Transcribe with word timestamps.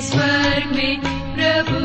स्वर्ग 0.00 0.76
में 0.76 1.00
प्रभु 1.34 1.80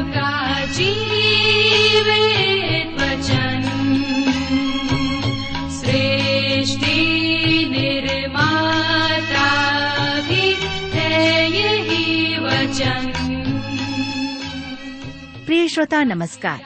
प्रिय 15.45 15.67
श्रोता, 15.67 16.03
नमस्कार। 16.03 16.63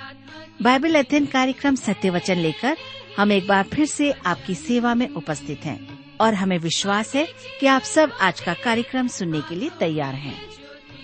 बाइबल 0.62 0.96
अध्ययन 0.96 1.26
कार्यक्रम 1.26 1.76
सत्य 1.76 2.10
वचन 2.10 2.38
लेकर 2.38 2.78
हम 3.18 3.32
एक 3.32 3.48
बार 3.48 3.64
फिर 3.64 3.86
से 3.86 4.12
आपकी 4.12 4.56
सेवा 4.56 4.96
में 4.96 5.10
उपस्थित 5.10 5.66
हैं 5.66 6.00
और 6.22 6.34
हमें 6.34 6.58
विश्वास 6.58 7.16
है 7.16 7.28
कि 7.60 7.68
आप 7.68 7.82
सब 7.82 8.12
आज 8.22 8.40
का 8.40 8.54
कार्यक्रम 8.54 9.08
सुनने 9.08 9.42
के 9.42 9.56
लिए 9.56 9.70
तैयार 9.80 10.16
हैं। 10.16 10.59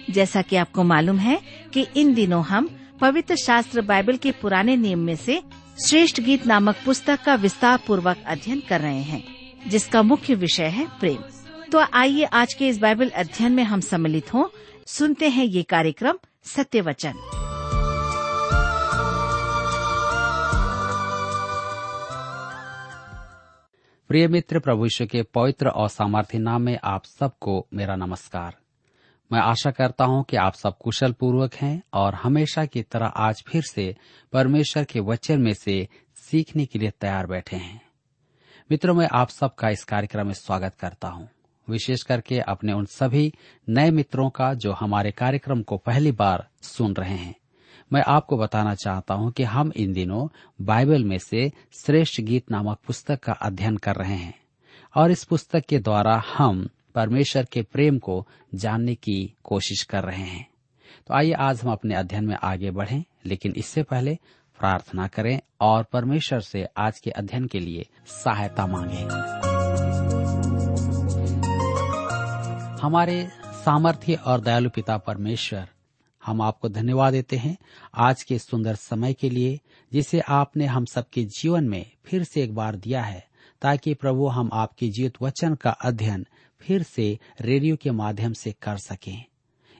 जैसा 0.09 0.41
कि 0.41 0.55
आपको 0.55 0.83
मालूम 0.83 1.17
है 1.17 1.39
कि 1.73 1.85
इन 1.97 2.13
दिनों 2.13 2.43
हम 2.43 2.69
पवित्र 3.01 3.35
शास्त्र 3.35 3.81
बाइबल 3.81 4.17
के 4.17 4.31
पुराने 4.31 4.75
नियम 4.75 4.99
में 4.99 5.15
से 5.15 5.41
श्रेष्ठ 5.87 6.19
गीत 6.19 6.45
नामक 6.47 6.75
पुस्तक 6.85 7.23
का 7.23 7.35
विस्तार 7.35 7.79
पूर्वक 7.87 8.17
अध्ययन 8.25 8.61
कर 8.69 8.81
रहे 8.81 9.01
हैं, 9.01 9.23
जिसका 9.69 10.01
मुख्य 10.01 10.35
विषय 10.35 10.67
है 10.67 10.87
प्रेम। 10.99 11.23
तो 11.71 11.85
आइए 11.93 12.23
आज 12.23 12.53
के 12.53 12.67
इस 12.67 12.77
बाइबल 12.77 13.09
अध्ययन 13.09 13.51
में 13.51 13.63
हम 13.63 13.79
सम्मिलित 13.81 14.33
हों। 14.33 14.45
सुनते 14.87 15.29
हैं 15.29 15.45
ये 15.45 15.63
कार्यक्रम 15.63 16.19
सत्य 16.45 16.81
वचन 16.81 17.13
प्रिय 24.09 24.27
मित्र, 24.27 24.59
प्रभु 24.59 24.87
के 25.01 25.21
पवित्र 25.23 25.67
और 25.67 25.89
सामर्थ्य 25.89 26.37
नाम 26.37 26.61
में 26.61 26.77
आप 26.83 27.05
सबको 27.05 27.65
मेरा 27.73 27.95
नमस्कार। 27.95 28.55
मैं 29.31 29.39
आशा 29.39 29.71
करता 29.71 30.05
हूँ 30.05 30.23
कि 30.23 30.37
आप 30.37 30.53
सब 30.53 30.77
कुशल 30.77 31.11
पूर्वक 31.11 31.53
हैं 31.53 31.83
और 31.93 32.15
हमेशा 32.15 32.65
की 32.65 32.81
तरह 32.81 33.05
आज 33.05 33.43
फिर 33.47 33.61
से 33.61 33.95
परमेश्वर 34.33 34.83
के 34.83 34.99
वचन 34.99 35.41
में 35.41 35.53
से 35.53 35.87
सीखने 36.15 36.65
के 36.65 36.79
लिए 36.79 36.89
तैयार 36.89 37.27
बैठे 37.27 37.55
हैं। 37.55 37.81
मित्रों, 38.71 38.95
मैं 38.95 39.09
आप 39.13 39.29
सबका 39.29 39.69
इस 39.69 39.83
कार्यक्रम 39.83 40.27
में 40.27 40.33
स्वागत 40.33 40.75
करता 40.75 41.07
हूँ। 41.07 41.29
विशेष 41.69 42.03
करके 42.03 42.39
अपने 42.39 42.73
उन 42.73 42.85
सभी 42.85 43.33
नए 43.69 43.91
मित्रों 43.91 44.29
का 44.29 44.53
जो 44.53 44.71
हमारे 44.71 45.11
कार्यक्रम 45.11 45.61
को 45.61 45.77
पहली 45.77 46.11
बार 46.11 46.47
सुन 46.61 46.93
रहे 46.93 47.15
हैं। 47.15 47.35
मैं 47.93 48.03
आपको 48.07 48.37
बताना 48.37 48.75
चाहता 48.75 49.13
हूँ 49.13 49.31
कि 49.31 49.43
हम 49.43 49.71
इन 49.75 49.93
दिनों 49.93 50.27
बाइबल 50.61 51.03
में 51.03 51.17
से 51.17 51.51
श्रेष्ठ 51.73 52.21
गीत 52.21 52.51
नामक 52.51 52.77
पुस्तक 52.87 53.19
का 53.19 53.33
अध्ययन 53.33 53.77
कर 53.77 53.95
रहे 53.95 54.15
हैं 54.15 54.39
और 54.95 55.11
इस 55.11 55.23
पुस्तक 55.23 55.63
के 55.69 55.79
द्वारा 55.79 56.23
हम 56.37 56.69
परमेश्वर 56.95 57.45
के 57.45 57.61
प्रेम 57.61 57.99
को 57.99 58.27
जानने 58.55 58.95
की 58.95 59.33
कोशिश 59.43 59.83
कर 59.83 60.03
रहे 60.03 60.23
हैं। 60.23 60.47
तो 61.07 61.13
आइए 61.13 61.31
आज 61.31 61.61
हम 61.61 61.71
अपने 61.71 61.95
अध्ययन 61.95 62.25
में 62.25 62.35
आगे 62.43 62.71
बढ़ें, 62.71 63.03
लेकिन 63.25 63.53
इससे 63.57 63.83
पहले 63.83 64.17
प्रार्थना 64.59 65.07
करें 65.07 65.39
और 65.61 65.83
परमेश्वर 65.83 66.39
से 66.39 66.65
आज 66.77 66.99
के 66.99 67.11
अध्ययन 67.11 67.47
के 67.47 67.59
लिए 67.59 67.87
सहायता 68.07 68.67
मांगे। 68.67 69.01
हमारे 72.81 73.29
सामर्थ्य 73.65 74.13
और 74.13 74.41
दयालु 74.41 74.69
पिता 74.69 74.97
परमेश्वर, 74.97 75.69
हम 76.25 76.41
आपको 76.41 76.69
धन्यवाद 76.69 77.13
देते 77.13 77.35
हैं 77.35 77.57
आज 77.95 78.23
के 78.23 78.39
सुंदर 78.39 78.75
समय 78.75 79.13
के 79.13 79.29
लिए, 79.29 79.59
जिसे 79.93 80.19
आपने 80.19 80.65
हम 80.65 80.85
सबके 80.85 81.23
जीवन 81.23 81.63
में 81.63 81.91
फिर 82.05 82.23
से 82.23 82.43
एक 82.43 82.55
बार 82.55 82.75
दिया 82.75 83.01
है, 83.01 83.27
ताकि 83.61 83.93
प्रभु 83.93 84.27
हम 84.27 84.49
आपके 84.53 84.87
जीवित 84.87 85.13
वचन 85.21 85.55
का 85.55 85.69
अध्ययन 85.69 86.25
फिर 86.67 86.83
से 86.83 87.19
रेडियो 87.41 87.75
के 87.75 87.91
माध्यम 87.91 88.33
से 88.33 88.51
कर 88.51 88.77
सकें। 88.77 89.25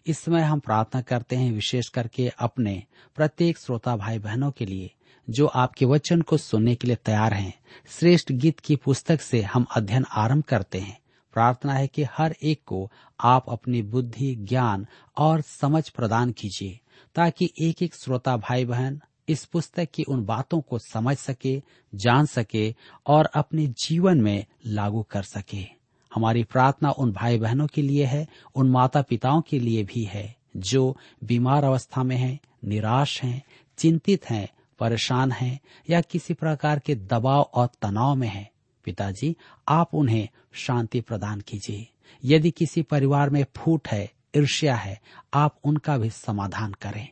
इस 0.08 0.19
समय 0.19 0.41
हम 0.41 0.59
प्रार्थना 0.59 1.02
करते 1.02 1.36
हैं 1.36 1.52
विशेष 1.52 1.88
करके 1.88 2.31
अपने 2.39 2.83
प्रत्येक 3.16 3.58
श्रोता 3.58 3.95
भाई 3.95 4.19
बहनों 4.19 4.52
के 4.52 4.66
लिए, 4.66 4.92
जो 5.30 5.45
आपके 5.45 5.86
वचन 5.86 6.21
को 6.21 6.37
सुनने 6.37 6.76
के 6.76 6.87
लिए 6.87 6.95
तैयार 6.95 7.33
हैं। 7.33 7.59
श्रेष्ठ 7.87 8.32
गीत 8.32 8.59
की 8.59 8.76
पुस्तक 8.76 9.21
से 9.21 9.42
हम 9.42 9.65
अध्ययन 9.76 10.05
आरंभ 10.11 10.43
करते 10.43 10.80
हैं। 10.80 10.99
प्रार्थना 11.33 11.73
है 11.73 11.87
कि 11.87 12.04
हर 12.04 12.36
एक 12.43 12.61
को 12.65 12.92
आप 13.20 13.45
अपनी 13.49 13.82
बुद्धि, 13.82 14.36
ज्ञान 14.36 14.88
और 15.17 15.42
समझ 15.42 15.89
प्रदान 15.89 16.32
कीजिए, 16.32 16.80
ताकि 17.15 17.54
एक 17.61 17.83
एक 17.83 17.95
श्रोता 17.95 18.38
भाई 18.38 18.65
बहन 18.65 19.02
इस 19.30 19.45
पुस्तक 19.45 19.88
की 19.93 20.04
उन 20.04 20.26
बातों 20.26 20.61
को 20.61 20.80
समझ 20.80 21.17
सके, 21.17 21.61
जान 21.95 22.26
सके 22.26 22.76
और 23.08 23.26
अपने 23.26 23.67
जीवन 23.67 24.21
में 24.21 24.45
लागू 24.65 25.04
कर 25.04 25.23
सके। 25.23 25.74
हमारी 26.15 26.43
प्रार्थना 26.43 26.92
उन 26.92 27.11
भाई 27.11 27.37
बहनों 27.37 27.67
के 27.67 27.81
लिए 27.81 28.05
है 28.05 28.27
उन 28.55 28.70
माता 28.70 29.02
पिताओं 29.02 29.42
के 29.42 29.59
लिए 29.59 29.83
भी 29.83 30.03
है 30.03 30.36
जो 30.58 30.98
बीमार 31.23 31.64
अवस्था 31.64 32.03
में 32.03 32.15
हैं, 32.15 32.39
निराश 32.65 33.23
हैं, 33.23 33.42
चिंतित 33.77 34.30
हैं, 34.30 34.48
परेशान 34.80 35.31
हैं 35.31 35.59
या 35.89 36.02
किसी 36.02 36.33
प्रकार 36.33 36.80
के 36.80 36.95
दबाव 36.95 37.42
और 37.53 37.70
तनाव 37.81 38.15
में 38.15 38.27
हैं। 38.27 38.49
पिताजी 38.86 39.36
आप 39.70 39.93
उन्हें 39.93 40.27
शांति 40.53 41.02
प्रदान 41.02 41.42
कीजिए 41.42 41.87
यदि 42.23 42.52
किसी 42.52 42.82
परिवार 42.82 43.30
में 43.30 43.45
फूट 43.55 43.87
है 43.87 44.09
ईर्ष्या 44.36 44.76
है 44.76 44.99
आप 45.33 45.59
उनका 45.64 45.97
भी 45.97 46.09
समाधान 46.09 46.73
करें 46.73 47.08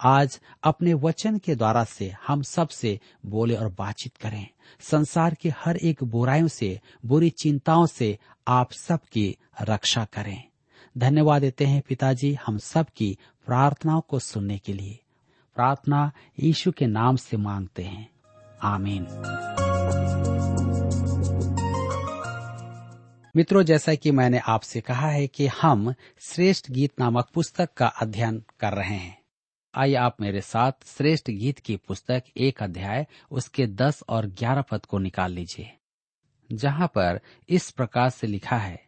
आज 0.00 0.40
अपने 0.64 0.94
वचन 0.94 1.38
के 1.38 1.54
द्वारा 1.54 1.84
से 1.84 2.14
हम 2.26 2.42
सबसे 2.42 3.00
बोले 3.26 3.54
और 3.54 3.74
बातचीत 3.78 4.16
करें। 4.16 4.46
संसार 4.80 5.34
की 5.34 5.48
हर 5.48 5.76
एक 5.76 6.04
बुराइयों 6.04 6.48
से, 6.48 6.80
बुरी 7.06 7.30
चिंताओं 7.30 7.86
से 7.86 8.18
आप 8.48 8.72
सबकी 8.72 9.36
रक्षा 9.62 10.04
करें। 10.04 10.44
धन्यवाद 10.98 11.42
देते 11.42 11.66
हैं 11.66 11.82
पिताजी 11.88 12.38
हम 12.46 12.58
सब 12.58 12.86
की 12.96 13.18
प्रार्थनाओं 13.46 14.00
को 14.00 14.18
सुनने 14.18 14.58
के 14.58 14.72
लिए। 14.72 14.98
प्रार्थना 15.54 16.12
यीशु 16.40 16.72
के 16.72 16.86
नाम 16.86 17.16
से 17.16 17.36
मांगते 17.36 17.82
हैं। 17.82 18.10
आमीन। 18.62 19.06
मित्रों, 23.36 23.62
जैसा 23.62 23.94
कि 23.94 24.10
मैंने 24.10 24.38
आपसे 24.38 24.80
कहा 24.80 25.08
है 25.08 25.26
कि 25.26 25.46
हम 25.46 25.94
श्रेष्ठ 26.20 26.70
गीत 26.70 27.00
नामक 27.00 27.28
पुस्तक 27.34 27.68
का 27.76 27.86
अध्ययन 27.86 28.44
कर 28.60 28.72
रहे 28.72 28.94
हैं। 28.94 29.23
आइए 29.76 29.94
आप 29.94 30.20
मेरे 30.20 30.40
साथ 30.40 30.72
श्रेष्ठ 30.86 31.30
गीत 31.30 31.58
की 31.58 31.76
पुस्तक 31.76 32.22
एक 32.36 32.62
अध्याय 32.62 33.06
उसके 33.30 33.66
दस 33.66 34.02
और 34.08 34.26
ग्यारह 34.26 34.62
पद 34.62 34.86
को 34.86 34.98
निकाल 34.98 35.32
लीजिए। 35.32 35.72
जहाँ 36.52 36.86
पर 36.86 37.20
इस 37.48 37.70
प्रकार 37.70 38.10
से 38.10 38.26
लिखा 38.26 38.56
है, 38.56 38.82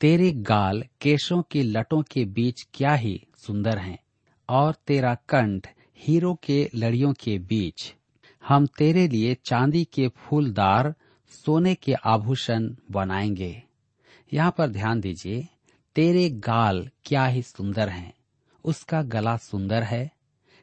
तेरे 0.00 0.32
गाल 0.32 0.84
केशों 1.00 1.42
की 1.42 1.62
लटों 1.62 2.02
के 2.02 2.24
बीच 2.24 2.62
क्या 2.74 2.94
ही 2.94 3.26
सुंदर 3.36 3.78
हैं, 3.78 3.98
और 4.48 4.74
तेरा 4.86 5.14
कंठ 5.14 5.68
हीरो 5.98 6.34
के 6.34 6.70
लड़ियों 6.74 7.12
के 7.12 7.38
बीच। 7.38 7.94
हम 8.48 8.66
तेरे 8.66 9.08
लिए 9.08 9.34
चांदी 9.34 9.84
के 9.84 10.08
फूलदार, 10.08 10.94
सोने 11.28 11.74
के 11.74 11.92
आभूषण 11.92 12.74
बनाएँगे। 12.90 13.62
यहाँ 14.32 14.54
पर 14.58 14.68
ध्यान 14.68 15.00
दीजिए, 15.00 15.48
तेरे 15.94 16.30
गाल 16.30 16.90
क्या 17.04 17.26
ही 17.26 17.42
सुंदर 17.42 17.88
हैं, 17.88 18.14
उसका 18.64 19.02
गला 19.02 19.36
सुंदर 19.36 19.82
है 19.82 20.17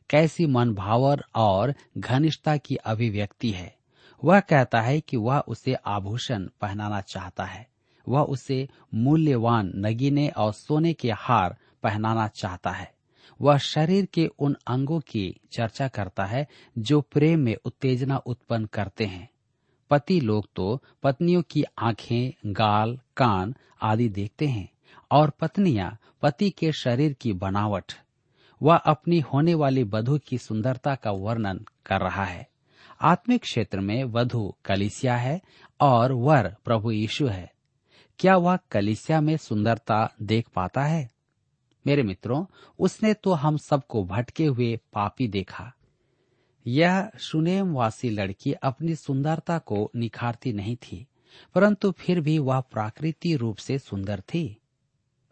कैसी 0.10 0.46
मन 0.46 0.74
भावर 0.74 1.26
और 1.36 1.74
घनिष्ठता 1.98 2.58
की 2.58 2.76
अभिव्यक्ति 2.76 3.52
है। 3.52 3.76
वह 4.24 4.40
कहता 4.40 4.82
है 4.82 5.02
कि 5.02 5.18
वह 5.18 5.40
उसे 5.40 5.74
आभूषण 5.74 6.48
पहनाना 6.62 7.02
चाहता 7.02 7.46
है। 7.46 7.68
वह 8.10 8.22
उसे 8.22 8.70
मूल्यवान 8.94 9.72
नगीने 9.76 10.28
और 10.28 10.54
सोने 10.54 10.94
के 10.94 11.12
हार 11.12 11.58
पहनाना 11.84 12.28
चाहता 12.28 12.72
है। 12.72 12.94
वह 13.42 13.58
शरीर 13.58 14.06
के 14.06 14.30
उन 14.40 14.56
अंगों 14.68 15.00
की 15.00 15.40
चर्चा 15.52 15.88
करता 15.88 16.26
है 16.26 16.48
जो 16.78 17.02
प्रेम 17.02 17.40
में 17.40 17.56
उत्तेजना 17.66 18.18
उत्पन्न 18.18 18.66
करते 18.66 19.06
हैं। 19.06 19.30
पति 19.90 20.20
लोग 20.20 20.48
तो 20.56 20.84
पत्नियों 21.04 21.42
की 21.42 21.64
आँखें, 21.80 22.54
गाल, 22.54 23.00
कान 23.18 23.56
आदि 23.82 24.10
देखते 24.10 24.48
हैं 24.48 24.70
और 25.12 25.30
पत्नियाँ 25.30 25.98
पति 26.22 26.50
के 26.50 26.72
शरीर 26.72 27.14
की 27.14 27.34
बनावट 27.34 27.94
वह 28.62 28.76
अपनी 28.76 29.20
होने 29.20 29.54
वाली 29.54 29.84
वधु 29.84 30.18
की 30.18 30.38
सुंदरता 30.38 30.96
का 30.96 31.12
वर्णन 31.12 31.66
कर 31.86 32.02
रहा 32.02 32.26
है। 32.26 32.48
आत्मिक 33.02 33.42
क्षेत्र 33.42 33.80
में 33.80 34.04
वधु 34.04 34.56
कलिसिया 34.66 35.16
है 35.16 35.42
और 35.82 36.12
वर 36.12 36.56
प्रभु 36.66 36.92
यीशु 36.92 37.28
है। 37.28 37.54
क्या 38.20 38.38
वह 38.38 38.58
कलिसिया 38.72 39.22
में 39.22 39.38
सुंदरता 39.38 40.14
देख 40.22 40.48
पाता 40.56 40.84
है? 40.84 41.10
मेरे 41.88 42.04
मित्रों, 42.04 42.46
उसने 42.80 43.14
तो 43.14 43.34
हम 43.34 43.58
सबको 43.58 44.04
भटके 44.04 44.46
हुए 44.46 44.80
पापी 44.94 45.28
देखा। 45.28 45.74
यह 46.68 47.12
सुनेम 47.18 47.74
वासी 47.74 48.10
लड़की 48.10 48.54
अपनी 48.54 48.96
सुंदरता 48.96 49.58
को 49.58 49.92
निखारती 49.96 50.54
नहीं 50.54 50.76
थी, 50.76 51.08
परंतु 51.56 51.92
फिर 51.92 52.22
भी 52.22 52.40
वह 52.40 52.60
प्राकृतिक 52.60 53.38
रूप 53.38 53.58
से 53.58 53.80
सुंदर 53.80 54.20
थी। 54.20 54.62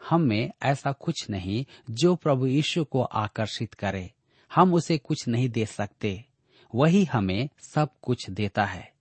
हम 0.09 0.21
में 0.21 0.51
ऐसा 0.63 0.91
कुछ 0.91 1.29
नहीं 1.29 1.65
जो 1.89 2.15
प्रभु 2.15 2.47
यीशु 2.47 2.83
को 2.83 3.01
आकर्षित 3.01 3.73
करे। 3.73 4.11
हम 4.55 4.73
उसे 4.73 4.97
कुछ 4.97 5.27
नहीं 5.27 5.49
दे 5.49 5.65
सकते। 5.65 6.25
वही 6.75 7.05
हमें 7.05 7.49
सब 7.61 7.89
कुछ 8.01 8.29
देता 8.29 8.65
है। 8.65 8.93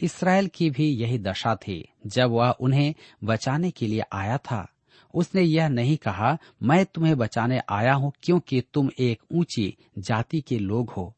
इसराइल 0.00 0.48
की 0.48 0.70
भी 0.70 0.88
यही 0.88 1.18
दशा 1.18 1.54
थी। 1.54 1.88
जब 2.06 2.30
वह 2.30 2.50
उन्हें 2.50 2.94
बचाने 3.24 3.70
के 3.70 3.86
लिए 3.86 4.02
आया 4.12 4.38
था, 4.38 4.68
उसने 5.14 5.42
यह 5.42 5.68
नहीं 5.68 5.96
कहा, 5.96 6.38
मैं 6.62 6.86
तुम्हें 6.86 7.18
बचाने 7.18 7.60
आया 7.68 7.94
हूँ 7.94 8.12
क्योंकि 8.22 8.62
तुम 8.74 8.90
एक 8.98 9.22
ऊँची 9.32 9.76
जाति 9.98 10.40
के 10.40 10.58
लोग 10.58 10.90
हो। 10.90 11.14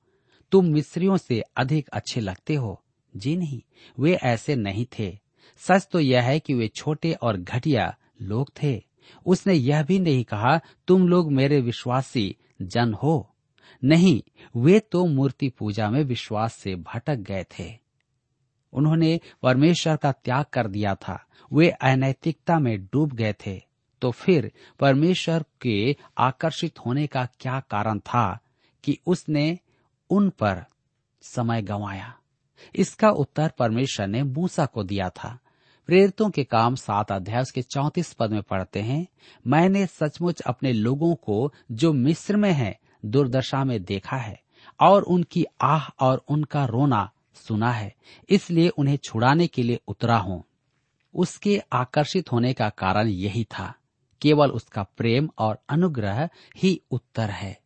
तुम 0.52 0.66
मिस्रियों 0.66 1.16
से 1.16 1.42
अधिक 1.56 1.88
अच्छे 1.88 2.20
लगते 2.20 2.54
हो। 2.54 2.82
जी 3.16 3.36
नहीं, 3.36 3.62
वे 3.98 4.14
ऐसे 4.14 4.56
नहीं 4.56 4.86
थे। 4.98 5.18
सच 5.58 5.88
तो 5.92 6.00
यह 6.00 6.22
है 6.22 6.40
कि 6.40 6.54
वे 6.54 6.68
छोटे 6.68 7.12
और 7.12 7.36
घटिया 7.36 7.96
लोग 8.22 8.50
थे। 8.62 8.93
उसने 9.26 9.54
यह 9.54 9.82
भी 9.82 9.98
नहीं 9.98 10.24
कहा, 10.24 10.60
तुम 10.86 11.08
लोग 11.08 11.32
मेरे 11.32 11.60
विश्वासी 11.60 12.36
जन 12.62 12.94
हो। 12.94 13.34
नहीं, 13.84 14.22
वे 14.56 14.80
तो 14.80 15.06
मूर्ति 15.06 15.48
पूजा 15.48 15.90
में 15.90 16.04
विश्वास 16.04 16.54
से 16.54 16.74
भटक 16.74 17.16
गए 17.16 17.44
थे। 17.44 17.78
उन्होंने 18.72 19.20
परमेश्वर 19.42 19.96
का 19.96 20.12
त्याग 20.12 20.44
कर 20.52 20.66
दिया 20.66 20.94
था। 20.94 21.26
वे 21.52 21.70
अनैतिकता 21.70 22.58
में 22.58 22.84
डूब 22.84 23.12
गए 23.12 23.32
थे। 23.32 23.62
तो 24.00 24.10
फिर 24.10 24.52
परमेश्वर 24.80 25.44
के 25.60 25.96
आकर्षित 26.18 26.78
होने 26.78 27.06
का 27.06 27.28
क्या 27.40 27.60
कारण 27.60 27.98
था 27.98 28.38
कि 28.84 28.98
उसने 29.06 29.58
उन 30.10 30.30
पर 30.30 30.64
समय 31.22 31.62
गंवाया? 31.62 32.18
इसका 32.76 33.10
उत्तर 33.10 33.52
परमेश्वर 33.58 34.06
ने 34.06 34.22
मूसा 34.22 34.66
को 34.66 34.84
दिया 34.84 35.10
था। 35.10 35.38
प्रेरितों 35.86 36.30
के 36.30 36.44
काम 36.44 36.74
सात 36.74 37.12
अध्याय 37.12 37.42
उसके 37.42 37.62
चौतीस 37.62 38.12
पद 38.12 38.30
में 38.30 38.42
पढ़ते 38.42 38.80
हैं, 38.80 39.06
मैंने 39.46 39.86
सचमुच 39.86 40.40
अपने 40.40 40.72
लोगों 40.72 41.14
को 41.14 41.52
जो 41.72 41.92
मिस्र 41.92 42.36
में 42.36 42.52
है, 42.52 42.78
दुर्दशा 43.04 43.64
में 43.64 43.84
देखा 43.84 44.16
है, 44.16 44.40
और 44.80 45.02
उनकी 45.02 45.44
आह 45.60 45.88
और 46.00 46.24
उनका 46.28 46.64
रोना 46.64 47.10
सुना 47.34 47.70
है, 47.70 47.94
इसलिए 48.28 48.68
उन्हें 48.68 48.96
छुड़ाने 48.96 49.46
के 49.46 49.62
लिए 49.62 49.80
उतरा 49.88 50.16
हूँ। 50.16 50.44
उसके 51.14 51.62
आकर्षित 51.72 52.32
होने 52.32 52.52
का 52.52 52.68
कारण 52.68 53.08
यही 53.08 53.44
था, 53.44 53.74
केवल 54.22 54.50
उसका 54.50 54.82
प्रेम 54.82 55.28
और 55.38 55.58
अनुग्रह 55.68 56.28
ही 56.56 56.80
उत्तर 56.90 57.30
है। 57.30 57.58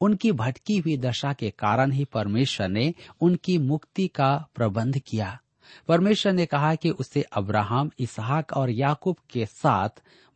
उनकी 0.00 0.32
भटकी 0.32 0.78
हुई 0.78 0.96
दशा 0.96 1.32
के 1.32 1.50
कारण 1.50 1.92
ही 1.92 2.04
परमेश्वर 2.04 2.68
ने 2.68 2.94
उनकी 3.20 3.58
मुक्ति 3.58 4.08
का 4.08 4.48
प्रबंध 4.54 4.98
किया। 4.98 5.40
परमेश्वर 5.88 6.32
ने 6.32 6.46
कहा 6.46 6.74
कि 6.74 6.90
उसे 6.90 7.22
अब्राहम, 7.22 7.90
इसहाक 7.98 8.52
और 8.52 8.70
याकूब 8.70 9.16
के 9.30 9.46
साथ 9.46 9.88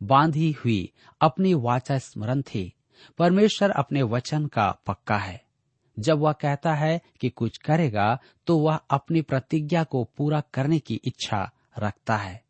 बांधी 0.03 0.51
हुई 0.51 0.91
अपनी 1.21 1.53
वाचा 1.53 1.97
स्मरण 1.97 2.41
थी। 2.41 2.73
परमेश्वर 3.17 3.69
अपने 3.69 4.01
वचन 4.01 4.45
का 4.45 4.71
पक्का 4.87 5.17
है। 5.17 5.43
जब 5.99 6.19
वह 6.19 6.31
कहता 6.31 6.73
है 6.73 7.01
कि 7.21 7.29
कुछ 7.29 7.57
करेगा 7.57 8.19
तो 8.47 8.57
वह 8.57 8.75
अपनी 8.75 9.21
प्रतिज्ञा 9.21 9.83
को 9.83 10.03
पूरा 10.17 10.41
करने 10.53 10.79
की 10.79 10.95
इच्छा 10.95 11.51
रखता 11.79 12.17
है। 12.17 12.43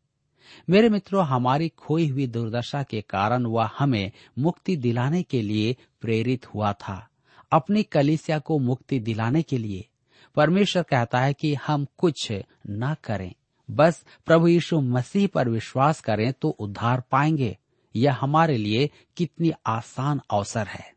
मेरे 0.70 0.88
मित्रों, 0.88 1.26
हमारी 1.26 1.68
खोई 1.68 2.08
हुई 2.08 2.26
दुर्दशा 2.26 2.82
के 2.82 3.00
कारण 3.00 3.46
वह 3.46 3.70
हमें 3.78 4.12
मुक्ति 4.38 4.76
दिलाने 4.76 5.22
के 5.22 5.42
लिए 5.42 5.76
प्रेरित 6.00 6.54
हुआ 6.54 6.72
था। 6.72 7.08
अपनी 7.52 7.82
कलिसिया 7.82 8.38
को 8.38 8.58
मुक्ति 8.58 8.98
दिलाने 9.00 9.42
के 9.42 9.58
लिए 9.58 9.88
परमेश्वर 10.34 10.82
कहता 10.82 11.20
है 11.20 11.34
कि 11.34 11.54
हम 11.54 11.86
कुछ 11.98 12.32
न 12.70 12.96
करें। 13.04 13.32
बस 13.70 14.04
प्रभु 14.26 14.48
यीशु 14.48 14.80
मसीह 14.80 15.26
पर 15.26 15.48
विश्वास 15.48 16.00
करें 16.00 16.32
तो 16.32 16.48
उद्धार 16.48 17.00
पाएँगे। 17.00 17.58
यह 17.96 18.14
हमारे 18.14 18.56
लिए 18.56 18.90
कितनी 19.16 19.52
आसान 19.66 20.20
अवसर 20.30 20.66
है। 20.66 20.94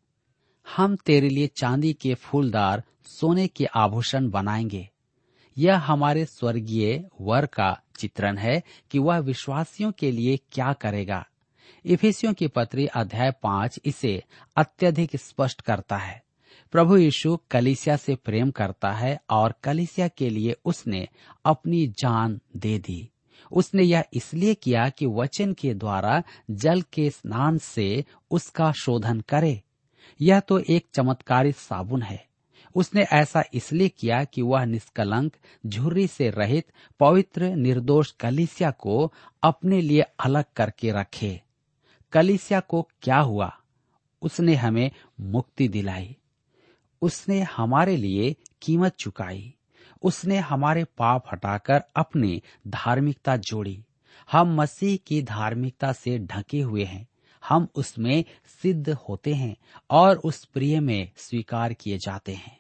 हम 0.76 0.96
तेरे 0.96 1.30
लिए 1.30 1.48
चांदी 1.48 1.94
के 1.94 2.14
फूलदार, 2.14 2.84
सोने 3.06 3.48
के 3.48 3.66
आभूषण 3.66 4.30
बनाएँगे। 4.30 4.90
यह 5.58 5.78
हमारे 5.78 6.26
स्वर्गीय 6.26 7.10
वर 7.22 7.46
का 7.46 7.82
चित्रण 7.98 8.38
है 8.38 8.64
कि 8.92 9.00
वह 9.00 9.18
विश्वासियों 9.18 9.92
के 9.92 10.12
लिए 10.12 10.38
क्या 10.52 10.74
करेगा। 10.74 11.28
इफिसियों 11.86 12.34
की 12.34 12.48
पत्री 12.48 12.86
अध्याय 12.86 13.32
पाँच 13.32 13.80
इसे 13.86 14.24
अत्यधिक 14.56 15.16
स्पष्ट 15.16 15.62
करता 15.62 15.98
है। 15.98 16.23
प्रभु 16.74 16.98
यीशु 16.98 17.40
कलिसिया 17.52 17.96
से 17.96 18.16
प्रेम 18.16 18.52
करता 18.52 18.92
है 18.92 19.20
और 19.30 19.56
कलिसिया 19.64 20.08
के 20.08 20.30
लिए 20.30 20.56
उसने 20.66 21.08
अपनी 21.46 21.88
जान 21.88 22.40
दे 22.58 22.80
दी। 22.80 23.10
उसने 23.52 23.84
यह 23.84 24.04
इसलिए 24.14 24.54
किया 24.54 24.90
कि 24.90 25.06
वचन 25.06 25.54
के 25.54 25.74
द्वारा 25.74 26.24
जल 26.52 26.82
के 26.82 27.10
स्नान 27.10 27.58
से 27.58 28.06
उसका 28.32 28.72
शोधन 28.72 29.22
करे। 29.22 29.62
यह 30.22 30.40
तो 30.40 30.60
एक 30.60 30.86
चमत्कारित 30.94 31.56
साबुन 31.56 32.02
है। 32.02 32.28
उसने 32.76 33.02
ऐसा 33.02 33.44
इसलिए 33.54 33.90
किया 33.90 34.24
कि 34.24 34.42
वह 34.42 34.66
निष्कलंक, 34.66 35.38
झुर्री 35.66 36.08
से 36.08 36.30
रहित, 36.30 36.72
पवित्र, 37.00 37.56
निर्दोष 37.56 38.12
कलिसिया 38.12 38.72
को 38.72 39.14
अपने 39.44 39.82
लिए 39.82 40.02
अलग 40.02 40.46
करके 40.56 40.92
रखे। 40.92 41.42
कलिसिया 42.12 42.60
को 42.60 42.88
क्या 43.02 43.20
हुआ? 43.20 43.58
उसने 44.22 44.56
हमें 44.56 44.92
मुक्ति 45.22 45.68
दिलाई। 45.68 46.18
उसने 47.04 47.42
हमारे 47.42 47.98
लिए 47.98 48.36
कीमत 48.62 48.96
चुकाई। 48.96 49.56
उसने 50.02 50.38
हमारे 50.38 50.84
पाप 50.84 51.24
हटाकर 51.34 51.82
अपनी 51.96 52.42
धार्मिकता 52.68 53.38
जोड़ी। 53.38 53.86
हम 54.32 54.56
मसीह 54.56 54.98
की 55.08 55.22
धार्मिकता 55.22 55.92
से 55.94 56.20
ढके 56.20 56.62
हुए 56.62 56.84
हैं। 56.84 57.08
हम 57.48 57.68
उसमें 57.76 58.26
सिद्ध 58.62 58.90
होते 58.90 59.34
हैं 59.34 59.56
और 59.90 60.18
उस 60.18 60.46
प्रिय 60.46 60.80
में 60.80 61.12
स्वीकार 61.18 61.74
किए 61.74 61.98
जाते 61.98 62.34
हैं। 62.34 62.60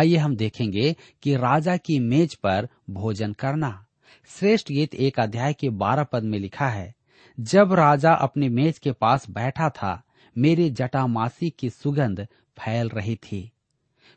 आइए 0.00 0.16
हम 0.16 0.36
देखेंगे 0.36 0.96
कि 1.22 1.36
राजा 1.36 1.76
की 1.76 2.00
मेज 2.00 2.34
पर 2.34 2.68
भोजन 2.90 3.32
करना। 3.32 3.86
श्रेष्ठ 4.28 4.68
गीत 4.68 4.94
एक 4.94 5.20
अध्याय 5.20 5.52
के 5.52 5.70
बारह 5.70 6.02
पद 6.02 6.22
में 6.22 6.38
लिखा 6.38 6.68
है, 6.68 6.94
जब 7.40 7.72
राजा 7.72 8.12
अपने 8.12 8.48
मेज 8.48 8.78
के 8.78 8.92
पास 8.92 9.30
बैठा 9.30 9.68
था, 9.68 10.02
मेरी 10.38 10.70
जटामासी 10.70 11.50
की 11.50 11.70
सुगंध 11.70 12.28
फैल 12.58 12.88
रही 12.88 13.16
थी। 13.16 13.50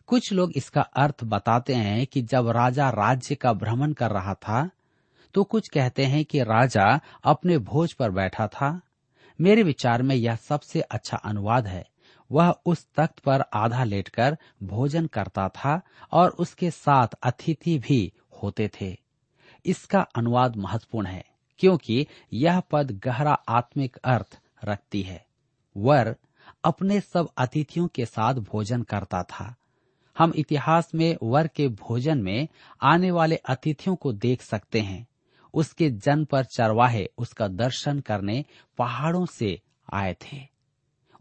कुछ 0.09 0.31
लोग 0.33 0.51
इसका 0.55 0.81
अर्थ 0.81 1.23
बताते 1.23 1.73
हैं 1.75 2.05
कि 2.07 2.21
जब 2.23 2.49
राजा 2.49 2.89
राज्य 2.89 3.35
का 3.35 3.53
भ्रमण 3.53 3.93
कर 3.93 4.11
रहा 4.11 4.33
था 4.33 4.69
तो 5.35 5.43
कुछ 5.43 5.67
कहते 5.67 6.05
हैं 6.05 6.23
कि 6.25 6.43
राजा 6.43 6.85
अपने 7.23 7.57
भोज 7.59 7.93
पर 7.93 8.11
बैठा 8.11 8.47
था। 8.47 8.79
मेरे 9.39 9.63
विचार 9.63 10.01
में 10.01 10.15
यह 10.15 10.35
सबसे 10.38 10.81
अच्छा 10.81 11.17
अनुवाद 11.17 11.67
है। 11.67 11.85
वह 12.29 12.49
उस 12.65 12.85
तख्त 12.95 13.19
पर 13.19 13.43
आधा 13.53 13.83
लेटकर 13.83 14.38
भोजन 14.63 15.05
करता 15.07 15.47
था 15.49 15.79
और 16.11 16.29
उसके 16.39 16.71
साथ 16.71 17.15
अतिथि 17.23 17.77
भी 17.79 18.11
होते 18.43 18.69
थे। 18.81 18.95
इसका 19.65 20.01
अनुवाद 20.15 20.55
महत्वपूर्ण 20.55 21.07
है, 21.07 21.23
क्योंकि 21.59 22.05
यह 22.33 22.59
पद 22.71 22.91
गहरा 23.05 23.33
आत्मिक 23.49 23.97
अर्थ 23.97 24.39
रखती 24.63 25.01
है। 25.01 25.25
वर 25.75 26.15
अपने 26.63 27.00
सब 27.00 27.30
अतिथियों 27.38 27.88
के 27.88 28.06
साथ 28.06 28.34
भोजन 28.34 28.82
करता 28.82 29.24
था। 29.24 29.56
हम 30.18 30.34
इतिहास 30.36 30.96
में, 30.96 31.18
वर 31.24 31.48
के 31.48 31.68
भोजन 31.68 32.18
में 32.18 32.48
आने 32.82 33.12
वाले 33.12 33.36
अतिथियों 33.36 33.96
को 33.96 34.13
देख 34.13 34.41
सकते 34.41 34.80
हैं। 34.80 35.08
उसके 35.53 35.89
जन्म 35.89 36.25
पर 36.25 36.44
चरवाहे 36.44 37.10
उसका 37.18 37.48
दर्शन 37.48 38.00
करने 38.00 38.46
पहाड़ों 38.77 39.25
से 39.25 39.62
आए 39.94 40.13
थे। 40.13 40.38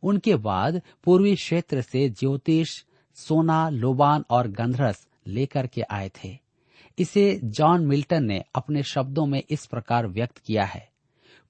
उनके 0.03 0.37
बाद 0.37 0.83
पूर्वी 1.05 1.35
क्षेत्र 1.35 1.83
से 1.83 2.09
ज्योतिष, 2.09 2.85
सोना, 3.15 3.69
लोबान 3.69 4.25
और 4.31 4.49
गंधरस 4.49 5.09
लेकर 5.27 5.67
के 5.67 5.83
आए 5.83 6.09
थे। 6.09 6.39
इसे 6.99 7.41
जॉन 7.45 7.87
मिल्टन 7.87 8.25
ने 8.25 8.45
अपने 8.55 8.83
शब्दों 8.83 9.27
में 9.27 9.43
इस 9.51 9.67
प्रकार 9.67 10.07
व्यक्त 10.07 10.39
किया 10.39 10.65
है। 10.65 10.90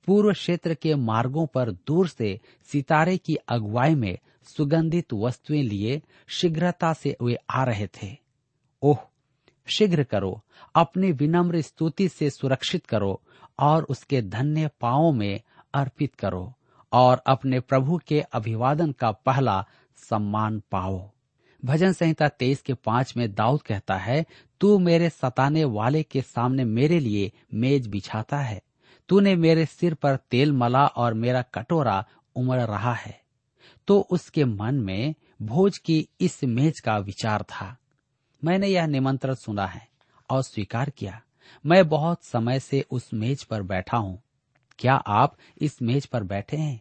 पूर्व 0.07 0.33
क्षेत्र 0.33 0.75
के 0.75 0.95
मार्गों 0.95 1.47
पर 1.47 1.71
दूर 1.71 2.09
से 2.09 2.41
सितारे 2.73 3.17
की 3.17 3.35
अगुवाई 3.35 3.95
में 3.95 4.19
सुगंधित 4.45 5.13
वस्तुएँ 5.13 5.63
लिए 5.63 6.03
शीघ्रता 6.29 6.93
से 6.93 7.17
वे 7.23 7.37
आ 7.51 7.65
रहे 7.65 7.87
थे। 7.87 8.17
ओह, 8.83 8.99
शीघ्र 9.67 10.03
करो, 10.03 10.43
अपनी 10.75 11.13
विनम्र 11.13 11.61
स्तुति 11.61 12.09
से 12.09 12.31
सुरक्षित 12.31 12.87
करो 12.87 13.21
और 13.59 13.85
उसके 13.85 14.23
धन्य 14.23 14.71
पाओ 14.81 15.13
में 15.13 15.41
अर्पित 15.75 16.15
करो 16.15 16.55
और 16.93 17.23
अपने 17.27 17.61
प्रभु 17.61 18.01
के 18.07 18.21
अभिवादन 18.21 18.93
का 18.93 19.11
पहला 19.11 19.67
सम्मान 19.97 20.63
पाओ। 20.71 21.11
भजन 21.65 21.93
संहिता 21.93 22.29
तेईस 22.29 22.63
के 22.63 22.75
पाँच 22.75 23.17
में 23.17 23.35
दाऊद 23.35 23.63
कहता 23.63 23.95
है, 23.95 24.25
तू 24.61 24.79
मेरे 24.79 25.11
सताने 25.11 25.65
वाले 25.65 26.03
के 26.03 26.23
सामने 26.23 26.65
मेरे 26.65 27.01
लिए 27.01 27.33
मेज 27.55 27.87
बिछाता 27.87 28.39
है। 28.39 28.63
तूने 29.11 29.37
मेरे 29.37 29.67
सिर 29.67 29.95
पर 29.95 30.17
तेल 30.17 30.53
मला 30.53 30.87
और 30.87 31.15
मेरा 31.15 31.43
कटोरा 31.43 32.07
उमड़ 32.37 32.61
रहा 32.61 32.95
है। 32.95 33.21
तो 33.87 34.01
उसके 34.01 34.45
मन 34.45 34.75
में 34.75 35.15
भोज 35.43 35.79
की 35.79 36.09
इस 36.21 36.45
मेज 36.45 36.81
का 36.81 36.99
विचार 36.99 37.43
था। 37.43 37.77
मैंने 38.45 38.69
यह 38.69 38.87
निमंत्रण 38.87 39.35
सुना 39.35 39.67
है 39.67 39.89
और 40.31 40.43
स्वीकार 40.43 40.91
किया। 40.91 41.23
मैं 41.67 41.89
बहुत 41.89 42.25
समय 42.25 42.61
से 42.61 42.85
उस 42.91 43.15
मेज 43.15 43.45
पर 43.45 43.63
बैठा 43.63 43.97
हूँ। 43.97 44.23
क्या 44.79 44.95
आप 44.95 45.37
इस 45.61 45.83
मेज 45.83 46.07
पर 46.07 46.23
बैठे 46.23 46.57
हैं? 46.57 46.81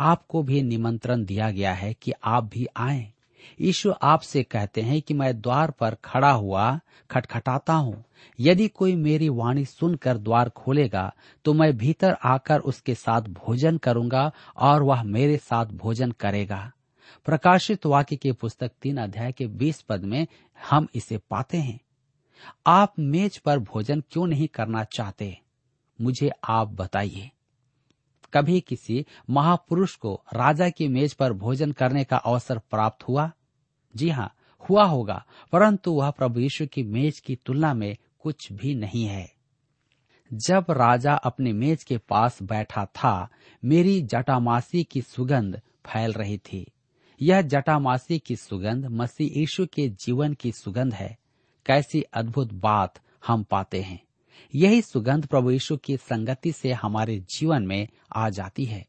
आपको 0.00 0.42
भी 0.42 0.62
निमंत्रण 0.62 1.24
दिया 1.24 1.50
गया 1.50 1.74
है 1.74 1.94
कि 1.94 2.12
आप 2.24 2.44
भी 2.44 2.66
आए। 2.76 3.12
यीशु 3.60 3.92
आपसे 4.02 4.42
कहते 4.42 4.80
हैं 4.80 5.00
कि 5.02 5.14
मैं 5.14 5.40
द्वार 5.40 5.70
पर 5.70 5.96
खड़ा 6.04 6.30
हुआ 6.30 6.80
खटखटाता 7.10 7.72
हूँ। 7.72 8.04
यदि 8.38 8.68
कोई 8.68 8.94
मेरी 8.96 9.28
वाणी 9.28 9.64
सुनकर 9.64 10.18
द्वार 10.18 10.48
खोलेगा 10.48 11.12
तो 11.44 11.54
मैं 11.54 11.76
भीतर 11.76 12.16
आकर 12.24 12.60
उसके 12.60 12.94
साथ 12.94 13.22
भोजन 13.22 13.78
करूँगा 13.78 14.30
और 14.56 14.82
वह 14.82 15.02
मेरे 15.02 15.36
साथ 15.36 15.66
भोजन 15.66 16.10
करेगा। 16.10 16.70
प्रकाशित 17.24 17.86
वाक्य 17.86 18.16
की 18.16 18.32
पुस्तक 18.32 18.70
तीन 18.82 18.96
अध्याय 18.96 19.32
के 19.32 19.46
बीस 19.46 19.80
पद 19.82 20.04
में 20.04 20.26
हम 20.70 20.88
इसे 20.94 21.18
पाते 21.30 21.58
हैं। 21.58 21.80
आप 22.66 22.94
मेज 22.98 23.38
पर 23.38 23.58
भोजन 23.58 24.02
क्यों 24.10 24.26
नहीं 24.26 24.48
करना 24.48 24.84
चाहते? 24.84 25.38
मुझे 26.00 26.30
आप 26.48 26.68
बताइए। 26.68 27.30
कभी 28.34 28.60
किसी 28.60 29.06
महापुरुष 29.30 29.96
को 29.96 30.22
राजा 30.34 30.68
की 30.68 30.88
मेज 30.88 31.14
पर 31.14 31.32
भोजन 31.32 31.72
करने 31.72 32.04
का 32.04 32.16
अवसर 32.16 32.58
प्राप्त 32.58 33.08
हुआ? 33.08 33.32
जी 33.96 34.08
हाँ 34.08 34.34
हुआ 34.70 34.84
होगा, 34.84 35.24
परंतु 35.52 35.92
वह 35.92 36.10
प्रभु 36.10 36.40
यीशु 36.40 36.66
की 36.66 36.82
मेज 36.82 37.20
की 37.20 37.36
तुलना 37.36 37.74
में 37.74 37.96
कुछ 38.18 38.52
भी 38.52 38.74
नहीं 38.74 39.04
है। 39.04 39.32
जब 40.32 40.64
राजा 40.70 41.14
अपने 41.14 41.52
मेज 41.52 41.84
के 41.84 41.98
पास 41.98 42.42
बैठा 42.42 42.84
था, 42.84 43.28
मेरी 43.64 44.02
जटामासी 44.02 44.84
की 44.84 45.02
सुगंध 45.02 45.60
फैल 45.86 46.12
रही 46.12 46.38
थी। 46.38 46.72
यह 47.22 47.42
जटामासी 47.42 48.18
की 48.18 48.36
सुगंध 48.36 48.86
मसीह 48.86 49.38
यीशु 49.38 49.66
के 49.66 49.88
जीवन 49.88 50.34
की 50.34 50.52
सुगंध 50.52 50.94
है। 50.94 51.18
कैसी 51.66 52.02
अद्भुत 52.02 52.52
बात 52.52 53.00
हम 53.26 53.42
पाते 53.42 53.82
हैं। 53.82 54.07
यही 54.54 54.82
सुगंध 54.82 55.26
प्रभु 55.26 55.50
यीशु 55.50 55.76
की 55.76 55.96
संगति 55.96 56.52
से 56.52 56.72
हमारे 56.72 57.18
जीवन 57.30 57.62
में 57.62 57.88
आ 58.16 58.28
जाती 58.30 58.64
है। 58.64 58.84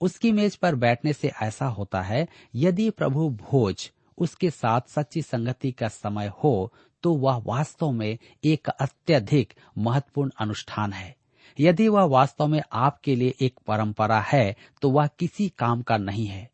उसकी 0.00 0.32
मेज 0.32 0.56
पर 0.56 0.74
बैठने 0.74 1.12
से 1.12 1.30
ऐसा 1.42 1.66
होता 1.66 2.02
है, 2.02 2.26
यदि 2.54 2.88
प्रभु 2.90 3.28
भोज 3.42 3.90
उसके 4.18 4.50
साथ 4.50 4.80
सच्ची 4.88 5.22
संगति 5.22 5.72
का 5.72 5.88
समय 5.88 6.32
हो 6.44 6.72
तो 7.02 7.14
वह 7.14 7.42
वास्तव 7.46 7.90
में 7.90 8.18
एक 8.44 8.68
अत्यधिक 8.68 9.52
महत्वपूर्ण 9.78 10.30
अनुष्ठान 10.40 10.92
है। 10.92 11.14
यदि 11.60 11.88
वह 11.88 12.02
वास्तव 12.02 12.46
में 12.46 12.60
आपके 12.72 13.14
लिए 13.16 13.34
एक 13.40 13.58
परंपरा 13.66 14.20
है 14.20 14.56
तो 14.82 14.90
वह 14.90 15.06
किसी 15.18 15.48
काम 15.48 15.82
का 15.82 15.96
नहीं 15.96 16.26
है। 16.26 16.48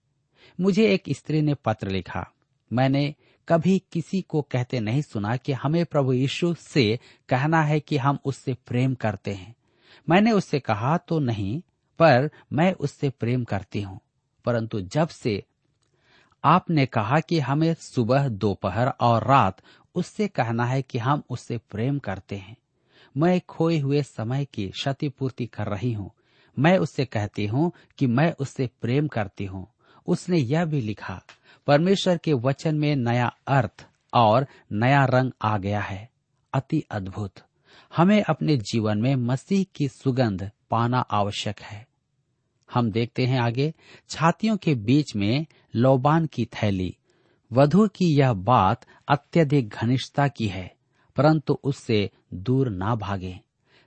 मुझे 0.59 0.87
एक 0.87 1.03
स्त्री 1.11 1.43
ने 1.43 1.55
पत्र 1.55 1.89
लिखा। 1.89 2.27
मैंने 2.71 3.15
कभी 3.49 3.83
किसी 3.93 4.23
को 4.23 4.43
कहते 4.43 4.81
नहीं 4.81 5.03
सुना 5.03 5.37
कि 5.37 5.53
हमें 5.53 5.85
प्रभु 5.85 6.13
यीशु 6.13 6.55
से 6.55 6.99
कहना 7.29 7.63
है 7.63 7.81
कि 7.81 7.97
हम 7.97 8.19
उससे 8.25 8.55
प्रेम 8.67 8.95
करते 8.95 9.31
हैं। 9.31 9.55
मैंने 10.09 10.33
उससे 10.33 10.61
कहा 10.61 10.97
तो 10.99 11.19
नहीं, 11.19 11.61
पर 11.99 12.31
मैं 12.53 12.73
उससे 12.73 13.11
प्रेम 13.11 13.45
करती 13.45 13.83
हूँ। 13.83 14.01
परंतु 14.45 14.81
जब 14.81 15.09
से 15.09 15.43
आपने 16.45 16.87
कहा 16.87 17.21
कि 17.21 17.39
हमें 17.39 17.75
सुबह, 17.75 18.29
दोपहर 18.29 18.89
और 18.89 19.27
रात 19.27 19.63
उससे 19.95 20.29
कहना 20.29 20.65
है 20.65 20.83
कि 20.83 20.99
हम 20.99 21.23
उससे 21.31 21.59
प्रेम 21.59 21.99
करते 21.99 22.37
हैं, 22.37 22.57
मैं 23.17 23.41
खोए 23.49 23.79
हुए 23.79 24.03
समय 24.03 24.45
की 24.45 24.69
क्षतिपूर्ति 24.69 25.47
कर 25.47 25.67
रही 25.67 25.93
हूँ। 25.93 26.11
मैं 26.59 26.79
उससे 26.79 27.05
कहती 27.05 27.47
हूँ 27.47 27.73
कि 27.99 28.07
मैं 28.07 28.33
उससे 28.33 28.71
प्रेम 28.81 29.09
करती 29.09 29.45
हूँ। 29.45 29.67
उसने 30.07 30.39
यह 30.39 30.65
भी 30.65 30.81
लिखा 30.81 31.23
परमेश्वर 31.67 32.19
के 32.19 32.33
वचन 32.33 32.75
में 32.75 32.97
नया 32.97 33.37
अर्थ 33.47 33.87
और 34.15 34.47
नया 34.73 35.05
रंग 35.05 35.33
आ 35.43 35.59
गया 35.59 35.81
है। 35.81 36.11
अति 36.53 36.85
अद्भुत। 36.91 37.33
हमें 37.97 38.23
अपने 38.23 38.57
जीवन 38.57 38.99
में 38.99 39.15
मसीह 39.17 39.67
की 39.75 39.89
सुगंध 39.89 40.51
पाना 40.71 40.99
आवश्यक 40.99 41.61
है। 41.61 41.87
हम 42.75 42.91
देखते 42.91 43.27
हैं 43.27 43.41
आगे, 43.41 43.75
छातियों 44.09 44.57
के 44.57 44.75
बीच 44.75 45.17
में 45.17 45.47
लोबान 45.77 46.27
की 46.27 46.45
थैली। 46.45 46.97
वधु 47.53 47.89
की 47.89 48.19
यह 48.19 48.33
बात 48.33 48.87
अत्यधिक 49.09 49.69
घनिष्ठता 49.69 50.29
की 50.29 50.47
है, 50.47 50.75
परंतु 51.17 51.59
उससे 51.65 52.11
दूर 52.35 52.71
ना 52.71 52.95
भागे। 52.95 53.41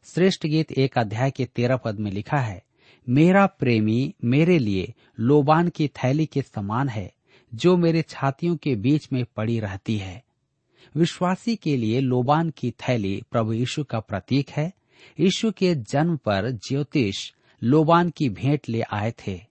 श्रेष्ठ 0.03 0.45
गीत 0.45 0.71
एक 0.71 0.97
अध्याय 0.97 1.31
के 1.31 1.45
तेरह 1.45 1.77
पद 1.77 1.99
में 1.99 2.11
लिखा 2.11 2.37
है, 2.37 2.63
मेरा 3.09 3.45
प्रेमी 3.45 4.15
मेरे 4.23 4.59
लिए 4.59 4.93
लोबान 5.19 5.69
की 5.69 5.87
थैली 5.87 6.25
के 6.25 6.41
समान 6.41 6.89
है 6.89 7.14
जो 7.55 7.77
मेरे 7.77 8.01
छातियों 8.01 8.55
के 8.55 8.75
बीच 8.75 9.09
में 9.13 9.25
पड़ी 9.35 9.59
रहती 9.59 9.97
है। 9.97 10.23
विश्वासी 10.95 11.55
के 11.55 11.77
लिए 11.77 11.99
लोबान 11.99 12.49
की 12.49 12.71
थैली 12.71 13.23
प्रभु 13.31 13.53
यीशु 13.53 13.83
का 13.83 13.99
प्रतीक 13.99 14.49
है। 14.49 14.73
यीशु 15.19 15.51
के 15.51 15.75
जन्म 15.75 16.17
पर 16.17 16.51
ज्योतिष 16.51 17.33
लोबान 17.63 18.09
की 18.09 18.29
भेंट 18.29 18.69
ले 18.69 18.81
आए 18.81 19.11
थे। 19.11 19.41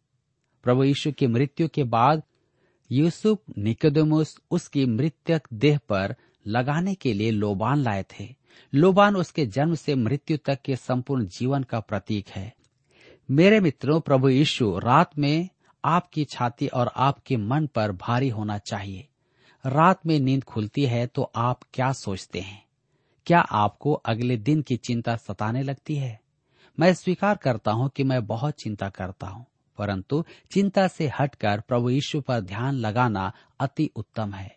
प्रभु 0.63 0.85
यीशु 0.85 1.13
की 1.13 1.27
मृत्यु 1.27 1.69
के 1.69 1.85
बाद 1.85 2.23
यूसुफ 2.93 3.39
निकोदमुस 3.59 4.41
उसकी 4.51 4.87
मृत्यक 4.87 5.49
देह 5.53 5.79
पर 5.79 6.17
लगाने 6.47 6.95
के 6.95 7.13
लिए 7.13 7.31
लोबान 7.31 7.79
लाए 7.79 8.03
थे। 8.03 8.35
लोबान 8.75 9.17
उसके 9.17 9.47
जन्म 9.47 9.75
से 9.75 9.95
मृत्यु 9.95 10.39
तक 10.45 10.59
के 10.65 10.77
संपूर्ण 10.77 11.27
जीवन 11.27 11.63
का 11.63 11.81
प्रतीक 11.81 12.29
है। 12.29 12.55
मेरे 13.31 13.61
मित्रों, 13.61 14.01
प्रभु 14.01 14.29
यीशु 14.29 14.79
रात 14.79 15.19
में 15.19 15.49
आपकी 15.85 16.25
छाती 16.25 16.67
और 16.69 16.91
आपके 16.97 17.37
मन 17.37 17.67
पर 17.67 17.93
भारी 17.93 18.29
होना 18.29 18.59
चाहिए। 18.61 19.09
रात 19.65 20.07
में 20.07 20.19
नींद 20.21 20.45
खुलती 20.45 20.85
है 20.87 21.07
तो 21.07 21.31
आप 21.37 21.61
क्या 21.75 21.93
सोचते 21.95 22.41
हैं? 22.41 22.63
क्या 23.27 23.39
आपको 23.41 23.93
अगले 23.93 24.37
दिन 24.39 24.63
की 24.63 24.77
चिंता 24.79 25.17
सताने 25.17 25.63
लगती 25.63 25.97
है? 25.97 26.19
मैं 26.79 26.93
स्वीकार 26.95 27.37
करता 27.37 27.73
हूँ 27.73 27.89
कि 27.89 28.05
मैं 28.05 28.25
बहुत 28.27 28.55
चिंता 28.55 28.89
करता 28.89 29.27
हूँ, 29.27 29.45
परंतु 29.79 30.25
चिंता 30.53 30.87
से 30.89 31.11
हटकर 31.19 31.61
प्रभु 31.61 31.91
यीशु 31.91 32.21
पर 32.21 32.41
ध्यान 32.41 32.75
लगाना 32.77 33.33
अति 33.61 33.91
उत्तम 33.97 34.33
है। 34.33 34.57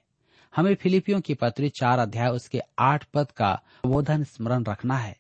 हमें 0.54 0.74
फिलिपियों 0.76 1.20
की 1.22 1.34
पत्री 1.34 1.70
चार 1.72 2.00
अध्याय 2.00 2.30
उसके 2.30 2.62
आठ 2.80 3.04
पद 3.14 3.32
का 3.32 3.52
बोधन 3.86 4.24
स्मरण 4.24 4.64
रखना 4.64 4.98
है। 4.98 5.16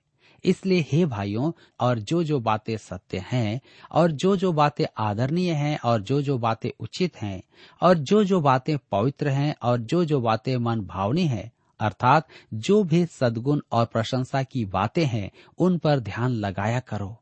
इसलिए 0.47 0.85
हे 0.91 1.05
भाइयों, 1.05 1.51
और 1.79 1.99
जो 1.99 2.23
जो 2.23 2.39
बातें 2.39 2.77
सत्य 2.77 3.25
हैं, 3.31 3.61
और 3.91 4.11
जो 4.11 4.35
जो 4.35 4.53
बातें 4.53 4.85
आदरणीय 4.97 5.51
हैं, 5.51 5.79
और 5.79 6.01
जो 6.01 6.21
जो 6.21 6.37
बातें 6.37 6.69
उचित 6.79 7.15
हैं, 7.21 7.43
और 7.81 7.97
जो 7.97 8.23
जो 8.23 8.41
बातें 8.41 8.77
पवित्र 8.91 9.27
हैं, 9.27 9.55
और 9.63 9.77
जो 9.77 10.05
जो 10.05 10.21
बातें 10.21 10.57
मन 10.57 10.81
भावनी 10.81 11.27
है, 11.27 11.51
अर्थात 11.79 12.27
जो 12.53 12.83
भी 12.83 13.05
सदगुण 13.05 13.59
और 13.71 13.85
प्रशंसा 13.85 14.43
की 14.43 14.65
बातें 14.65 15.05
हैं, 15.05 15.31
उन 15.57 15.77
पर 15.77 15.99
ध्यान 15.99 16.31
लगाया 16.31 16.79
करो। 16.79 17.17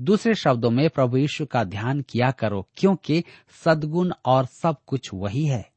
दूसरे 0.00 0.34
शब्दों 0.34 0.70
में 0.70 0.90
प्रभु 0.90 1.16
यीशु 1.16 1.46
का 1.46 1.64
ध्यान 1.64 2.00
किया 2.00 2.30
करो, 2.30 2.68
क्योंकि 2.76 3.24
सदगुण 3.64 4.12
और 4.26 4.46
सब 4.46 4.76
कुछ 4.86 5.10
वही 5.14 5.46
है। 5.46 5.70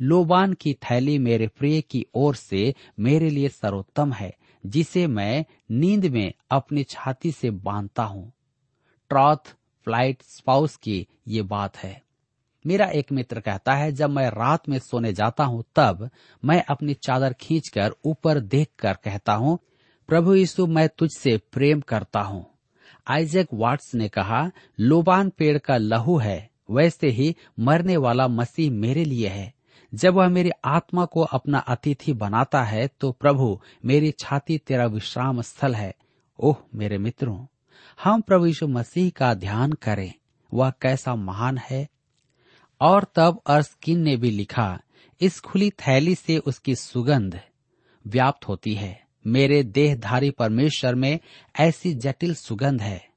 लोबान 0.00 0.52
की 0.52 0.74
थैली 0.74 1.18
मेरे 1.18 1.46
प्रिय 1.46 1.80
की 1.80 2.06
ओर 2.14 2.34
से 2.34 2.74
मेरे 3.00 3.30
लिए 3.30 3.48
सर्वोत्तम 3.48 4.12
है। 4.12 4.36
जिसे 4.66 5.06
मैं 5.06 5.44
नींद 5.70 6.06
में 6.06 6.32
अपनी 6.50 6.84
छाती 6.84 7.32
से 7.32 7.50
बांधता 7.50 8.02
हूँ। 8.02 8.32
ट्रॉथ, 9.08 9.36
फ़्लाइट, 9.84 10.22
स्पाउस 10.22 10.76
की 10.76 11.06
ये 11.28 11.42
बात 11.42 11.76
है। 11.76 12.02
मेरा 12.66 12.86
एक 12.86 13.12
मित्र 13.12 13.40
कहता 13.40 13.74
है, 13.74 13.92
जब 13.92 14.10
मैं 14.10 14.30
रात 14.30 14.68
में 14.68 14.78
सोने 14.78 15.12
जाता 15.12 15.44
हूँ, 15.44 15.64
तब 15.76 16.10
मैं 16.44 16.64
अपनी 16.64 16.94
चादर 16.94 17.32
खींचकर 17.32 17.94
ऊपर 18.04 18.40
देखकर 18.40 18.92
कहता 18.92 19.32
हूँ, 19.32 19.58
प्रभु 20.08 20.34
यीशु, 20.34 20.66
मैं 20.66 20.88
तुझसे 20.88 21.40
प्रेम 21.52 21.80
करता 21.80 22.20
हूँ। 22.20 22.46
आइजैक 23.06 23.48
वाट्स 23.52 23.94
ने 23.94 24.08
कहा, 24.08 24.50
लोबान 24.80 25.30
पेड़ 25.30 25.58
का 25.58 25.76
लहू 25.76 26.18
है, 26.18 26.50
वैसे 26.70 27.08
ही 27.08 27.36
मरने 27.60 27.96
वाला 27.96 28.28
मसीह 28.28 28.70
मेरे 28.70 29.04
लिए 29.04 29.28
है। 29.28 29.54
जब 29.94 30.14
वह 30.14 30.28
मेरी 30.28 30.50
आत्मा 30.64 31.04
को 31.04 31.20
अपना 31.20 31.58
अतिथि 31.58 32.12
बनाता 32.12 32.64
है 32.64 32.88
तो 33.00 33.12
प्रभु, 33.12 33.60
मेरी 33.84 34.10
छाती 34.10 34.58
तेरा 34.58 34.86
विश्राम 34.86 35.42
स्थल 35.42 35.74
है। 35.74 35.94
ओह, 36.38 36.56
मेरे 36.74 36.98
मित्रों, 36.98 37.46
हम 38.04 38.20
प्रभु 38.20 38.46
यीशु 38.46 38.68
मसीह 38.68 39.10
का 39.10 39.34
ध्यान 39.34 39.72
करें। 39.72 40.12
वह 40.54 40.70
कैसा 40.70 41.14
महान 41.14 41.58
है। 41.58 41.88
और 42.80 43.06
तब 43.14 43.40
अर्स्किन 43.46 44.00
ने 44.00 44.16
भी 44.16 44.30
लिखा, 44.30 44.80
इस 45.20 45.40
खुली 45.40 45.70
थैली 45.70 46.14
से 46.14 46.38
उसकी 46.38 46.74
सुगंध 46.74 47.40
व्याप्त 48.06 48.48
होती 48.48 48.74
है। 48.74 49.02
मेरे 49.26 49.62
देहधारी 49.62 50.30
परमेश्वर 50.30 50.94
में 50.94 51.20
ऐसी 51.60 51.94
जटिल 51.94 52.34
सुगंध 52.34 52.82
है। 52.82 53.11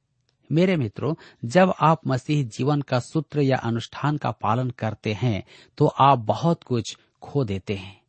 मेरे 0.51 0.75
मित्रों, 0.77 1.13
जब 1.45 1.73
आप 1.81 2.07
मसीह 2.07 2.43
जीवन 2.47 2.81
का 2.81 2.99
सूत्र 2.99 3.41
या 3.41 3.57
अनुष्ठान 3.57 4.17
का 4.17 4.31
पालन 4.31 4.69
करते 4.69 5.13
हैं 5.13 5.43
तो 5.77 5.87
आप 5.87 6.19
बहुत 6.19 6.63
कुछ 6.63 6.97
खो 7.21 7.43
देते 7.43 7.73
हैं। 7.73 8.01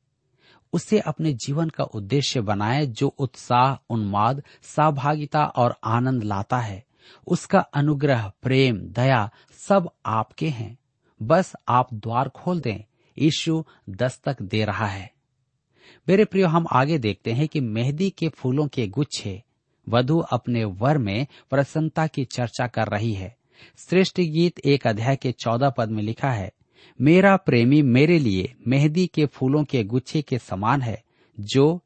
उसे 0.73 0.99
अपने 1.01 1.33
जीवन 1.33 1.69
का 1.69 1.85
उद्देश्य 1.85 2.41
बनाए 2.41 2.87
जो 2.87 3.09
उत्साह, 3.09 3.77
उन्माद, 3.91 4.43
सहभागिता 4.63 5.45
और 5.47 5.77
आनंद 5.85 6.25
लाता 6.25 6.59
है। 6.59 6.85
उसका 7.27 7.59
अनुग्रह, 7.59 8.33
प्रेम, 8.43 8.79
दया 8.79 9.31
सब 9.69 9.91
आपके 10.07 10.49
हैं। 10.49 10.77
बस 11.23 11.53
आप 11.69 11.95
द्वार 11.95 12.29
खोल 12.29 12.61
दें, 12.61 12.79
यीशु 13.17 13.65
दस्तक 13.91 14.43
दे 14.43 14.65
रहा 14.65 14.87
है। 14.87 15.11
मेरे 16.09 16.25
प्रियो, 16.25 16.49
हम 16.49 16.67
आगे 16.73 16.99
देखते 16.99 17.33
हैं 17.33 17.49
कि 17.49 17.61
मेहंदी 17.61 18.11
के 18.11 18.29
फूलों 18.29 18.67
के 18.67 18.87
गुच्छे 18.89 19.43
वधु 19.89 20.19
अपने 20.19 20.65
वर 20.65 20.99
में 20.99 21.27
प्रसन्नता 21.51 22.07
की 22.07 22.25
चर्चा 22.25 22.67
कर 22.67 22.89
रही 22.89 23.13
है। 23.13 23.37
श्रेष्ठ 23.79 24.21
गीत 24.21 24.59
एक 24.59 24.87
अध्याय 24.87 25.17
के 25.17 25.33
चौदह 25.33 25.71
पद 25.71 25.91
में 25.91 26.03
लिखा 26.03 26.31
है, 26.31 26.53
मेरा 27.01 27.37
प्रेमी 27.37 27.83
मेरे 27.83 28.19
लिए 28.19 28.55
मेहंदी 28.69 29.07
के 29.07 29.27
फूलों 29.27 29.65
के 29.65 29.85
गुच्छे 29.85 30.23
के 30.23 30.39
समान 30.39 30.83
है, 30.83 31.03
जो 31.41 31.83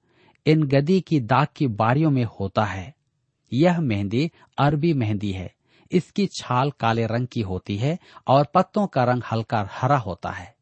इन 0.47 0.63
गदी 0.63 1.01
की 1.01 1.21
दाग 1.21 1.47
की 1.57 1.67
बारियों 1.67 2.11
में 2.11 2.25
होता 2.25 2.65
है। 2.65 2.95
यह 3.53 3.81
मेहंदी 3.81 4.31
अरबी 4.59 4.93
मेहंदी 4.95 5.33
है। 5.33 5.55
इसकी 5.93 6.27
छाल 6.27 6.71
काले 6.71 7.07
रंग 7.07 7.27
की 7.27 7.41
होती 7.41 7.77
है 7.77 7.99
और 8.29 8.47
पत्तों 8.55 8.87
का 8.87 9.05
रंग 9.05 9.23
हल्का 9.33 9.69
हरा 9.73 9.99
होता 9.99 10.31
है। 10.31 10.55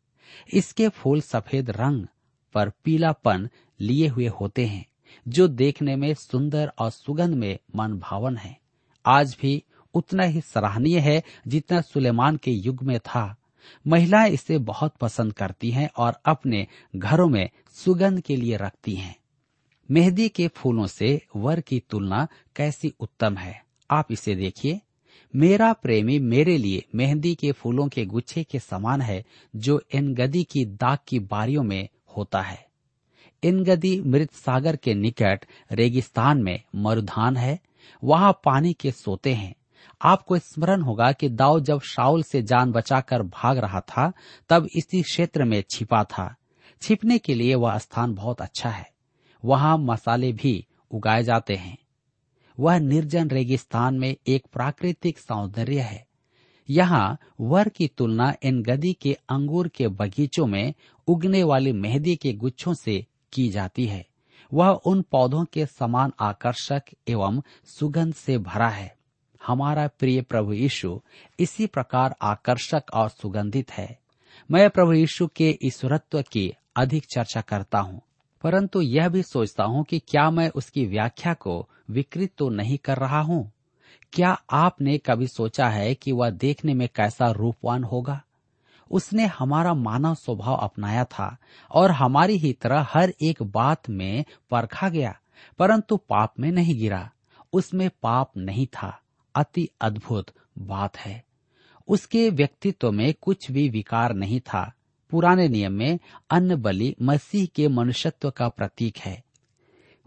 इसके 0.54 0.88
फूल 0.88 1.20
सफ़ेद 1.20 1.70
रंग 1.70 2.06
पर 2.54 2.70
पीलापन 2.84 3.48
लिए 3.80 4.08
हुए 4.08 4.26
होते 4.26 4.66
हैं। 4.66 4.84
जो 5.28 5.48
देखने 5.48 5.96
में 5.96 6.14
सुंदर 6.14 6.72
और 6.78 6.90
सुगंध 6.90 7.34
में 7.34 7.58
मन 7.76 7.92
भावन 7.92 8.36
है। 8.36 8.60
आज 9.06 9.36
भी 9.42 9.64
उतना 9.94 10.22
ही 10.22 10.40
सराहनीय 10.40 10.98
है 10.98 11.22
जितना 11.46 11.80
सुलेमान 11.80 12.36
के 12.36 12.50
युग 12.50 12.82
में 12.82 12.98
था। 12.98 13.36
महिलाएँ 13.86 14.30
इसे 14.30 14.58
बहुत 14.58 14.94
पसंद 15.00 15.32
करती 15.32 15.70
हैं 15.70 15.90
और 15.96 16.14
अपने 16.24 16.66
घरों 16.96 17.28
में 17.28 17.50
सुगंध 17.72 18.20
के 18.20 18.36
लिए 18.36 18.56
रखती 18.56 18.94
हैं। 18.94 19.16
मेहंदी 19.90 20.28
के 20.28 20.48
फूलों 20.48 20.86
से 20.86 21.26
वर 21.36 21.60
की 21.60 21.82
तुलना 21.90 22.28
कैसी 22.56 22.94
उत्तम 23.00 23.36
है? 23.36 23.64
आप 23.90 24.12
इसे 24.12 24.34
देखिए। 24.34 24.80
मेरा 25.36 25.72
प्रेमी 25.72 26.18
मेरे 26.18 26.58
लिए 26.58 26.84
मेहंदी 26.94 27.34
के 27.34 27.52
फूलों 27.52 27.88
के 27.88 28.06
गुच्छे 28.06 28.44
के 28.44 28.58
समान 28.58 29.00
है 29.00 29.24
जो 29.56 29.82
एनगदी 29.94 30.44
की 30.44 30.64
दाग 30.64 30.98
की 31.08 31.18
बारियों 31.18 31.62
में 31.62 31.88
होता 32.16 32.42
है। 32.42 32.67
इनगदी 33.42 34.00
मृत 34.00 34.32
सागर 34.32 34.76
के 34.76 34.94
निकट 34.94 35.44
रेगिस्तान 35.72 36.42
में 36.42 36.62
मरुधान 36.76 37.36
है। 37.36 37.60
वहाँ 38.04 38.32
पानी 38.32 38.72
के 38.72 38.90
सोते 38.90 39.34
हैं। 39.34 39.54
आपको 40.02 40.38
स्मरण 40.38 40.80
होगा 40.80 41.12
कि 41.12 41.28
दाऊ 41.28 41.60
जब 41.60 41.80
शाउल 41.80 42.22
से 42.22 42.42
जान 42.42 42.72
बचाकर 42.72 43.22
भाग 43.22 43.58
रहा 43.58 43.80
था, 43.80 44.12
तब 44.48 44.68
इसी 44.76 45.02
क्षेत्र 45.02 45.44
में 45.44 45.64
छिपा 45.70 46.04
था। 46.04 46.36
छिपने 46.82 47.18
के 47.18 47.34
लिए 47.34 47.54
वह 47.54 47.78
स्थान 47.78 48.14
बहुत 48.14 48.40
अच्छा 48.40 48.70
है। 48.70 48.90
वहाँ 49.44 49.78
मसाले 49.78 50.32
भी 50.32 50.66
उगाए 50.90 51.22
जाते 51.22 51.54
हैं। 51.54 51.78
वह 52.60 52.78
निर्जन 52.78 53.28
रेगिस्तान 53.28 53.98
में 53.98 54.16
एक 54.26 54.46
प्राकृतिक 54.52 55.18
सौंदर्य 55.18 55.80
है। 55.80 56.06
यहाँ 56.70 57.18
वर 57.40 57.68
की 57.68 57.88
तुलना 57.88 58.34
इन 58.42 58.62
गदी 58.62 58.92
के 58.92 59.12
अंगूर 59.28 59.68
के 59.68 59.88
बगीचों 59.88 60.46
में 60.46 60.74
उगने 61.06 61.42
वाली 61.42 61.72
मेहंदी 61.72 62.16
के 62.16 62.32
गुच्छों 62.32 62.74
से 62.74 63.06
की 63.32 63.48
जाती 63.48 63.86
है। 63.86 64.06
वह 64.54 64.68
उन 64.68 65.02
पौधों 65.02 65.44
के 65.44 65.66
समान 65.66 66.12
आकर्षक 66.20 66.82
एवं 67.08 67.42
सुगंध 67.64 68.14
से 68.14 68.38
भरा 68.38 68.68
है। 68.68 68.96
हमारा 69.46 69.88
प्रिय 69.98 70.22
प्रभु 70.22 70.52
यीशु 70.52 71.00
इसी 71.40 71.66
प्रकार 71.66 72.16
आकर्षक 72.22 72.82
और 72.94 73.08
सुगंधित 73.08 73.72
है। 73.72 73.98
मैं 74.50 74.70
प्रभु 74.70 74.92
यीशु 74.92 75.26
के 75.26 75.58
ईश्वरत्व 75.62 76.22
की 76.22 76.54
अधिक 76.76 77.04
चर्चा 77.14 77.40
करता 77.40 77.78
हूँ। 77.78 78.00
परंतु 78.42 78.80
यह 78.80 79.08
भी 79.08 79.22
सोचता 79.22 79.64
हूँ 79.64 79.84
कि 79.84 79.98
क्या 79.98 80.30
मैं 80.30 80.50
उसकी 80.50 80.86
व्याख्या 80.86 81.34
को 81.34 81.68
विकृत 81.90 82.30
तो 82.38 82.48
नहीं 82.48 82.78
कर 82.78 82.96
रहा 82.96 83.20
हूँ? 83.20 83.52
क्या 84.12 84.42
आपने 84.50 84.98
कभी 84.98 85.26
सोचा 85.26 85.68
है 85.68 85.94
कि 85.94 86.12
वह 86.12 86.30
देखने 86.30 86.74
में 86.74 86.88
कैसा 86.94 87.30
रूपवान 87.30 87.84
होगा? 87.84 88.22
उसने 88.90 89.26
हमारा 89.26 89.74
मानव 89.74 90.14
स्वभाव 90.14 90.54
अपनाया 90.56 91.04
था 91.04 91.36
और 91.70 91.90
हमारी 91.90 92.36
ही 92.36 92.52
तरह 92.52 92.86
हर 92.90 93.14
एक 93.20 93.42
बात 93.42 93.90
में 93.90 94.24
परखा 94.50 94.88
गया, 94.88 95.18
परंतु 95.58 95.96
पाप 95.96 96.34
में 96.40 96.52
नहीं 96.52 96.78
गिरा। 96.78 97.10
उसमें 97.52 97.90
पाप 98.02 98.36
नहीं 98.36 98.66
था। 98.66 99.00
अति 99.34 99.68
अद्भुत 99.80 100.26
बात 100.58 100.96
है। 100.96 101.24
उसके 101.88 102.30
व्यक्तित्व 102.30 102.92
में 102.92 103.14
कुछ 103.22 103.50
भी 103.50 103.68
विकार 103.68 104.14
नहीं 104.14 104.40
था। 104.40 104.72
पुराने 105.10 105.48
नियम 105.48 105.72
में 105.72 105.98
अन्न 106.30 106.56
बलि 106.56 106.96
मसीह 107.02 107.46
के 107.46 107.68
मनुष्यत्व 107.68 108.30
का 108.30 108.48
प्रतीक 108.48 108.98
है। 108.98 109.24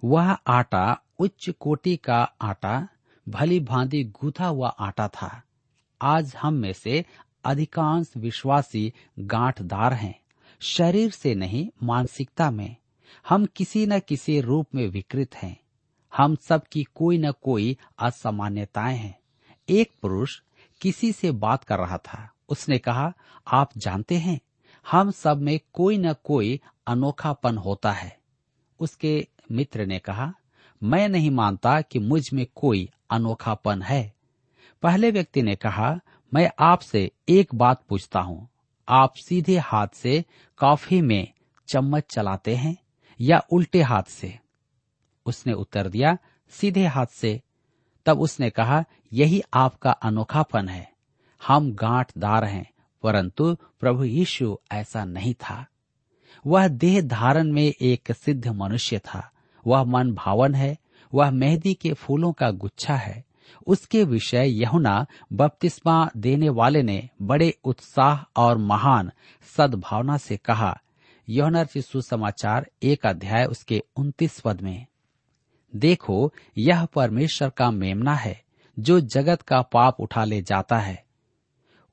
वह 0.04 0.32
आटा, 0.32 1.02
उच्च 1.20 1.50
कोटि 1.50 1.96
का 1.98 2.24
आटा, 2.42 2.88
भली 3.30 3.60
भांति 3.60 4.04
गूथा 4.04 4.48
हुआ 4.48 4.68
आटा 4.68 5.08
था। 5.08 5.42
आज 6.02 6.36
हम 6.36 6.54
में 6.54 6.74
से 6.74 7.06
अधिकांश 7.44 8.14
विश्वासी 8.18 8.94
गांठदार 9.20 9.94
हैं, 9.94 10.20
शरीर 10.60 11.12
से 11.12 11.36
नहीं, 11.36 11.70
मानसिकता 11.84 12.52
में। 12.52 12.76
हम 13.30 13.46
किसी 13.46 13.86
न 13.86 14.00
किसी 14.00 14.42
रूप 14.42 14.68
में 14.76 14.88
विकृत 14.88 15.36
हैं। 15.36 15.60
हम 16.18 16.36
सब 16.36 16.64
की 16.72 16.84
कोई 16.84 17.18
न 17.18 17.32
कोई 17.32 17.78
असामान्यताएँ 18.00 18.98
हैं। 18.98 19.20
एक 19.70 19.92
पुरुष 20.02 20.42
किसी 20.82 21.12
से 21.12 21.32
बात 21.32 21.64
कर 21.64 21.78
रहा 21.78 21.98
था। 21.98 22.32
उसने 22.50 22.78
कहा, 22.78 23.14
आप 23.48 23.70
जानते 23.78 24.16
हैं, 24.16 24.40
हम 24.92 25.12
सब 25.12 25.42
में 25.42 25.60
कोई 25.74 25.98
न 25.98 26.14
कोई 26.14 26.62
अनोखापन 26.88 27.58
होता 27.58 27.92
है। 27.92 28.18
उसके 28.80 29.28
मित्र 29.52 29.86
ने 29.86 30.00
कहा, 30.00 30.34
मैं 30.84 31.10
नहीं 31.10 31.32
मानता 31.32 31.82
कि 31.82 32.00
मुझमें 32.00 32.48
कोई 32.56 32.90
अनोखापन 33.10 33.82
है। 33.82 34.14
पहले 34.84 35.12
व्यक्ति 35.12 35.42
ने 35.42 35.56
कहा 35.56 36.00
मैं 36.34 36.52
आपसे 36.60 37.12
एक 37.30 37.56
बात 37.56 37.84
पूछता 37.90 38.20
हूँ। 38.20 38.50
आप 38.90 39.14
सीधे 39.16 39.58
हाथ 39.58 39.88
से 39.94 40.26
कॉफ़ी 40.58 41.02
में 41.02 41.34
चम्मच 41.68 42.04
चलाते 42.10 42.56
हैं 42.56 42.78
या 43.22 43.40
उल्टे 43.52 43.82
हाथ 43.82 44.04
से? 44.04 44.40
उसने 45.26 45.54
उत्तर 45.54 45.90
दिया, 45.90 46.18
सीधे 46.50 46.86
हाथ 46.86 47.06
से। 47.06 47.42
तब 48.06 48.20
उसने 48.20 48.50
कहा, 48.50 48.86
यही 49.14 49.42
आपका 49.54 49.92
अनोखापन 49.92 50.70
है। 50.70 50.92
हम 51.48 51.74
गांठदार 51.74 52.44
हैं, 52.44 52.72
परंतु 53.04 53.58
प्रभु 53.80 54.04
यीशु 54.04 54.58
ऐसा 54.72 55.06
नहीं 55.06 55.34
था। 55.34 55.66
वह 56.48 56.68
देह 56.68 57.02
धारण 57.02 57.52
में 57.52 57.74
एक 57.82 58.12
सिद्ध 58.12 58.48
मनुष्य 58.48 59.00
था। 59.00 59.32
वह 59.68 59.84
मन 59.84 60.12
भावन 60.12 60.56
है। 60.56 60.78
वह 61.14 61.32
मेहंदी 61.32 61.74
के 61.74 61.94
फूलों 61.94 62.34
का 62.34 62.52
गुच्छा 62.52 62.96
है। 62.96 63.26
उसके 63.68 64.04
विषय 64.04 64.62
यहुना 64.62 65.06
बपतिस्मा 65.34 66.10
देने 66.18 66.50
वाले 66.50 66.84
ने 66.84 67.10
बड़े 67.22 67.58
उत्साह 67.64 68.42
और 68.42 68.58
महान 68.58 69.12
सद्भावना 69.58 70.18
से 70.18 70.38
कहा। 70.38 70.82
यौनर 71.30 71.66
सुसमाचार 71.66 72.70
एक 72.84 73.06
अध्याय 73.06 73.46
उसके 73.46 73.84
उन्तीस 73.96 74.40
पद 74.40 74.62
में। 74.62 74.86
देखो, 75.76 76.34
यह 76.58 76.86
परमेश्वर 76.86 77.50
का 77.50 77.72
मेमना 77.72 78.16
है, 78.16 78.44
जो 78.80 79.00
जगत 79.00 79.42
का 79.42 79.62
पाप 79.62 80.00
उठा 80.00 80.24
ले 80.24 80.42
जाता 80.42 80.80
है। 80.80 81.06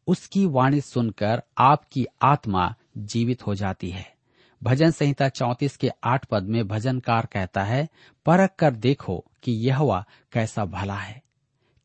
उसकी 0.06 0.46
वाणी 0.46 0.80
सुनकर 0.80 1.42
आपकी 1.58 2.06
आत्मा 2.22 2.74
जीवित 2.98 3.46
हो 3.46 3.54
जाती 3.54 3.90
है। 3.90 4.14
भजन 4.62 4.90
संहिता 4.90 5.28
चौतीस 5.28 5.76
के 5.76 5.90
आठ 6.04 6.24
पद 6.24 6.42
में 6.42 6.68
भजनकार 6.68 7.26
कहता 7.26 7.62
है, 7.62 7.88
परख 8.26 8.50
कर 8.58 8.70
देखो 8.70 9.24
कि 9.42 9.52
यह 9.52 10.04
कैसा 10.32 10.64
भला 10.64 10.94
है। 10.94 11.22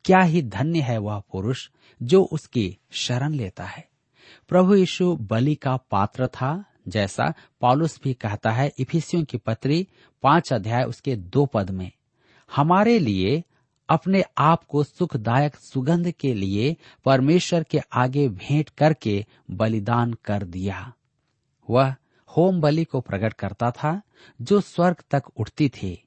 क्या 0.05 0.19
ही 0.19 0.41
धन्य 0.41 0.81
है 0.81 0.97
वह 0.97 1.19
पुरुष 1.31 1.69
जो 2.03 2.23
उसकी 2.23 2.77
शरण 2.91 3.33
लेता 3.33 3.63
है। 3.63 3.89
प्रभु 4.49 4.75
यीशु 4.75 5.15
बलि 5.15 5.55
का 5.55 5.77
पात्र 5.77 6.27
था, 6.27 6.65
जैसा 6.87 7.33
पॉलुस 7.61 7.99
भी 8.03 8.13
कहता 8.13 8.51
है 8.51 8.71
इफिसियों 8.79 9.23
की 9.23 9.37
पत्री, 9.37 9.87
पाँच 10.23 10.53
अध्याय 10.53 10.83
उसके 10.83 11.15
दो 11.15 11.45
पद 11.45 11.69
में। 11.69 11.91
हमारे 12.55 12.99
लिए, 12.99 13.43
अपने 13.89 14.23
आप 14.37 14.63
को 14.63 14.83
सुखदायक 14.83 15.55
सुगंध 15.55 16.11
के 16.11 16.33
लिए 16.33 16.77
परमेश्वर 17.05 17.63
के 17.63 17.79
आगे 17.93 18.29
भेंट 18.29 18.69
करके 18.69 19.25
बलिदान 19.51 20.13
कर 20.13 20.43
दिया। 20.43 20.93
वह 21.69 21.95
होम 22.37 22.61
बलि 22.61 22.83
को 22.83 23.01
प्रकट 23.01 23.33
करता 23.33 23.71
था, 23.71 24.01
जो 24.41 24.61
स्वर्ग 24.61 24.95
तक 25.11 25.23
उठती 25.37 25.69
थी। 25.69 26.03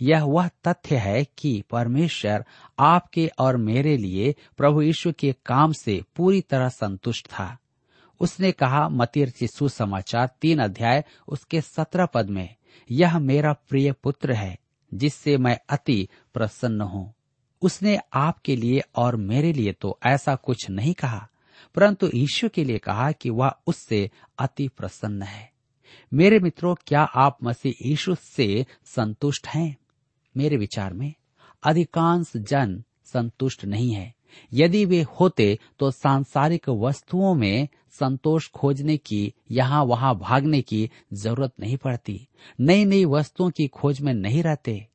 यह 0.00 0.24
वह 0.24 0.48
तथ्य 0.66 0.96
है 0.96 1.24
कि 1.38 1.62
परमेश्वर 1.70 2.44
आपके 2.78 3.26
और 3.38 3.56
मेरे 3.56 3.96
लिए 3.96 4.34
प्रभु 4.56 4.82
यीशु 4.82 5.12
के 5.12 5.34
काम 5.46 5.72
से 5.72 6.00
पूरी 6.16 6.40
तरह 6.40 6.68
संतुष्ट 6.68 7.28
था। 7.28 7.56
उसने 8.20 8.52
कहा 8.52 8.88
मतिर 8.88 9.32
सुसमाचार 9.46 10.30
तीन 10.40 10.58
अध्याय 10.58 11.04
उसके 11.28 11.60
सत्रह 11.60 12.06
पद 12.06 12.30
में, 12.30 12.54
यह 12.90 13.18
मेरा 13.18 13.52
प्रिय 13.68 13.92
पुत्र 13.92 14.32
है, 14.32 14.58
जिससे 14.92 15.36
मैं 15.36 15.58
अति 15.70 16.08
प्रसन्न 16.34 16.80
हूँ। 16.80 17.12
उसने 17.62 17.98
आपके 18.14 18.56
लिए 18.56 18.82
और 18.96 19.16
मेरे 19.16 19.52
लिए 19.52 19.72
तो 19.72 19.98
ऐसा 20.06 20.34
कुछ 20.34 20.68
नहीं 20.70 20.94
कहा, 20.94 21.28
परंतु 21.74 22.10
ईश्वर 22.14 22.50
के 22.50 22.64
लिए 22.64 22.78
कहा 22.78 23.10
कि 23.12 23.30
वह 23.30 23.54
उससे 23.66 24.10
अति 24.38 24.68
प्रसन्न 24.68 25.22
है। 25.22 25.50
मेरे 26.12 26.38
मित्रों, 26.38 26.74
क्या 26.86 27.02
आप 27.02 27.38
मसीह 27.44 27.88
यीशु 27.88 28.14
से 28.14 28.66
संतुष्ट 28.86 29.46
हैं? 29.46 29.76
मेरे 30.38 30.56
विचार 30.56 30.92
में 30.92 31.12
अधिकांश 31.62 32.32
जन 32.36 32.82
संतुष्ट 33.04 33.64
नहीं 33.64 33.92
है। 33.92 34.14
यदि 34.52 34.84
वे 34.84 35.00
होते 35.20 35.58
तो 35.78 35.90
सांसारिक 35.90 36.68
वस्तुओं 36.68 37.34
में 37.34 37.68
संतोष 37.90 38.48
खोजने 38.50 38.96
की, 38.96 39.32
यहाँ 39.50 39.84
वहाँ 39.84 40.14
भागने 40.18 40.60
की 40.62 40.90
ज़रूरत 41.12 41.52
नहीं 41.60 41.76
पड़ती। 41.76 42.28
नई 42.60 42.84
नई 42.84 43.04
वस्तुओं 43.04 43.50
की 43.50 43.66
खोज 43.68 44.00
में 44.00 44.12
नहीं 44.14 44.42
रहते। 44.42 44.86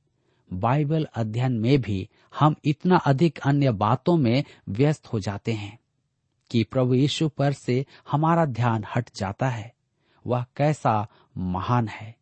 बाइबल 0.49 1.07
अध्ययन 1.15 1.53
में 1.59 1.81
भी 1.81 2.09
हम 2.39 2.55
इतना 2.65 2.97
अधिक 2.97 3.39
अन्य 3.45 3.71
बातों 3.71 4.17
में 4.17 4.43
व्यस्त 4.69 5.07
हो 5.07 5.19
जाते 5.19 5.53
हैं 5.53 5.77
कि 6.51 6.63
प्रभु 6.63 6.93
यीशु 6.93 7.27
पर 7.29 7.53
से 7.53 7.85
हमारा 8.11 8.45
ध्यान 8.45 8.85
हट 8.95 9.09
जाता 9.15 9.49
है। 9.49 9.73
वह 10.25 10.45
कैसा 10.57 11.07
महान 11.37 11.87
है। 11.87 12.15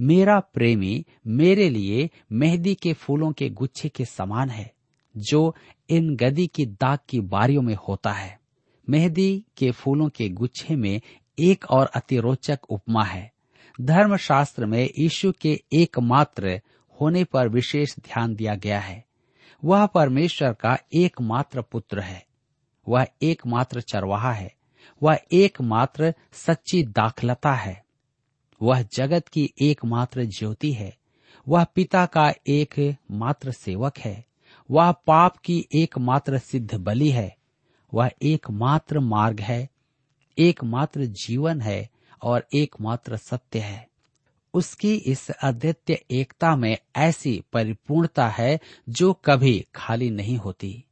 मेरा 0.00 0.40
प्रेमी 0.40 1.06
मेरे 1.26 1.70
लिए 1.70 2.10
मेहंदी 2.32 2.74
के 2.74 2.92
फूलों 2.92 3.32
के 3.32 3.50
गुच्छे 3.50 3.88
के 3.88 4.04
समान 4.04 4.50
है, 4.50 4.72
जो 5.16 5.54
इन 5.88 6.16
गदी 6.16 6.46
की 6.46 6.66
दाग 6.66 6.98
की 7.08 7.20
बारियों 7.20 7.62
में 7.62 7.74
होता 7.74 8.12
है। 8.12 8.40
मेहंदी 8.90 9.44
के 9.56 9.70
फूलों 9.70 10.08
के 10.08 10.28
गुच्छे 10.28 10.76
में 10.76 11.00
एक 11.38 11.64
और 11.70 11.86
अतिरोचक 11.86 12.60
उपमा 12.70 13.04
है। 13.04 13.32
धर्मशास्त्र 13.80 14.66
में 14.66 14.90
यीशु 14.98 15.32
के 15.32 15.62
एकमात्र 15.72 16.60
होने 17.00 17.24
पर 17.24 17.48
विशेष 17.48 17.96
ध्यान 17.96 18.34
दिया 18.34 18.54
गया 18.54 18.80
है। 18.80 19.04
वह 19.64 19.86
परमेश्वर 19.86 20.52
का 20.52 20.78
एकमात्र 20.94 21.62
पुत्र 21.62 22.00
है। 22.00 22.26
वह 22.88 23.06
एकमात्र 23.22 23.80
चरवाहा 23.80 24.32
है। 24.32 24.54
वह 25.02 25.18
एकमात्र 25.32 26.14
सच्ची 26.32 26.82
दाखलता 26.82 27.52
है। 27.52 27.81
वह 28.62 28.82
जगत 28.82 29.28
की 29.28 29.54
एकमात्र 29.62 30.24
ज्योति 30.24 30.72
है। 30.72 30.96
वह 31.48 31.64
पिता 31.64 32.06
का 32.06 32.34
एक 32.46 32.96
मात्र 33.10 33.52
सेवक 33.52 33.98
है। 33.98 34.26
वह 34.70 34.92
पाप 34.92 35.36
की 35.36 35.68
एकमात्र 35.74 36.38
सिद्ध 36.38 36.74
बलि 36.74 37.10
है। 37.10 37.36
वह 37.94 38.10
एकमात्र 38.22 39.00
मार्ग 39.00 39.40
है, 39.40 39.68
एकमात्र 40.38 41.04
जीवन 41.04 41.60
है 41.60 41.90
और 42.22 42.46
एकमात्र 42.54 43.16
सत्य 43.16 43.58
है। 43.58 43.88
उसकी 44.54 44.94
इस 44.94 45.30
अद्वितीय 45.30 46.04
एकता 46.10 46.56
में 46.56 46.78
ऐसी 46.96 47.44
परिपूर्णता 47.52 48.28
है 48.28 48.60
जो 48.88 49.12
कभी 49.12 49.66
खाली 49.74 50.10
नहीं 50.10 50.36
होती। 50.36 50.84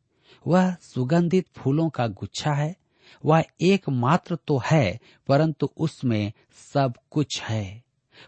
वह 0.46 0.74
सुगंधित 0.74 1.46
फूलों 1.56 1.88
का 1.88 2.06
गुच्छा 2.06 2.52
है 2.52 2.76
वह 3.24 3.44
एकमात्र 3.60 4.36
तो 4.46 4.62
है, 4.66 5.00
परंतु 5.28 5.70
उसमें 5.76 6.32
सब 6.72 6.94
कुछ 7.10 7.42
है। 7.42 7.82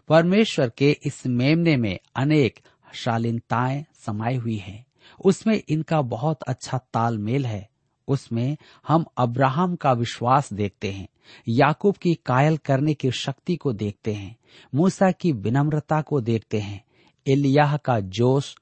परमेश्वर 0.09 0.71
के 0.79 0.97
इस 1.05 1.27
मेमने 1.27 1.77
में 1.77 1.99
अनेक 2.17 2.61
शालीनताएँ 2.95 3.85
समाई 4.07 4.37
हुई 4.37 4.57
हैं। 4.57 4.87
उसमें 5.25 5.63
इनका 5.69 6.03
बहुत 6.03 6.43
अच्छा 6.43 6.79
तालमेल 6.79 7.47
है। 7.47 7.71
उसमें 8.09 8.57
हम 8.89 9.05
अब्राहम 9.17 9.77
का 9.77 9.93
विश्वास 9.93 10.53
देखते 10.53 10.93
हैं, 10.93 11.09
याकूब 11.49 11.97
की 11.97 12.15
कायल 12.15 12.57
करने 12.57 12.95
की 12.95 13.11
शक्ति 13.11 13.57
को 13.57 13.73
देखते 13.73 14.15
हैं, 14.15 14.37
मूसा 14.75 15.11
की 15.11 15.33
विनम्रता 15.33 16.03
को 16.03 16.21
देखते 16.21 16.61
हैं, 16.61 16.85
एलियाह 17.29 17.77
का 17.77 18.01
जोश 18.01 18.57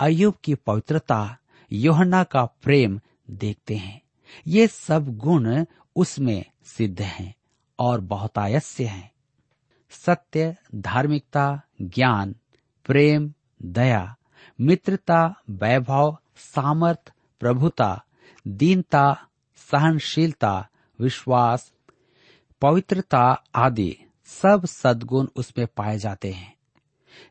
अयुब 0.00 0.34
की 0.44 0.54
पवित्रता 0.54 1.36
योहना 1.72 2.24
का 2.24 2.44
प्रेम 2.44 3.00
देखते 3.30 3.76
हैं। 3.76 4.02
ये 4.46 4.66
सब 4.66 5.16
गुण 5.16 5.64
उसमें 5.96 6.44
सिद्ध 6.64 7.02
हैं 7.02 7.34
और 7.78 8.00
बहुतायस्य 8.00 8.84
हैं। 8.84 9.12
सत्य, 9.90 10.56
धार्मिकता, 10.74 11.60
ज्ञान, 11.82 12.34
प्रेम, 12.84 13.34
दया, 13.62 14.16
मित्रता, 14.60 15.34
वैभव, 15.50 16.18
सामर्थ, 16.36 17.12
प्रभुता, 17.40 18.04
दीनता, 18.48 19.28
सहनशीलता, 19.56 20.68
विश्वास, 21.00 21.72
पवित्रता 22.62 23.44
आदि 23.54 23.96
सब 24.24 24.66
सद्गुण 24.66 25.26
उसमें 25.36 25.66
पाए 25.76 25.98
जाते 25.98 26.32
हैं। 26.32 26.56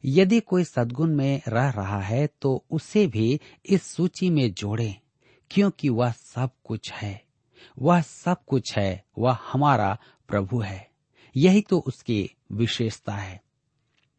यदि 0.05 0.39
कोई 0.39 0.63
सद्गुण 0.63 1.15
में 1.15 1.41
रह 1.47 1.69
रहा 1.69 2.01
है 2.01 2.27
तो 2.41 2.63
उसे 2.71 3.07
भी 3.07 3.39
इस 3.65 3.83
सूची 3.83 4.29
में 4.29 4.53
जोड़ें। 4.53 4.95
क्योंकि 5.51 5.89
वह 5.89 6.11
सब 6.11 6.49
कुछ 6.63 6.91
है। 6.93 7.23
वह 7.79 8.01
सब 8.01 8.45
कुछ 8.47 8.77
है। 8.77 9.03
वह 9.17 9.37
हमारा 9.51 9.97
प्रभु 10.27 10.59
है। 10.59 10.89
यही 11.35 11.61
तो 11.61 11.79
उसकी 11.79 12.29
विशेषता 12.51 13.13
है। 13.13 13.41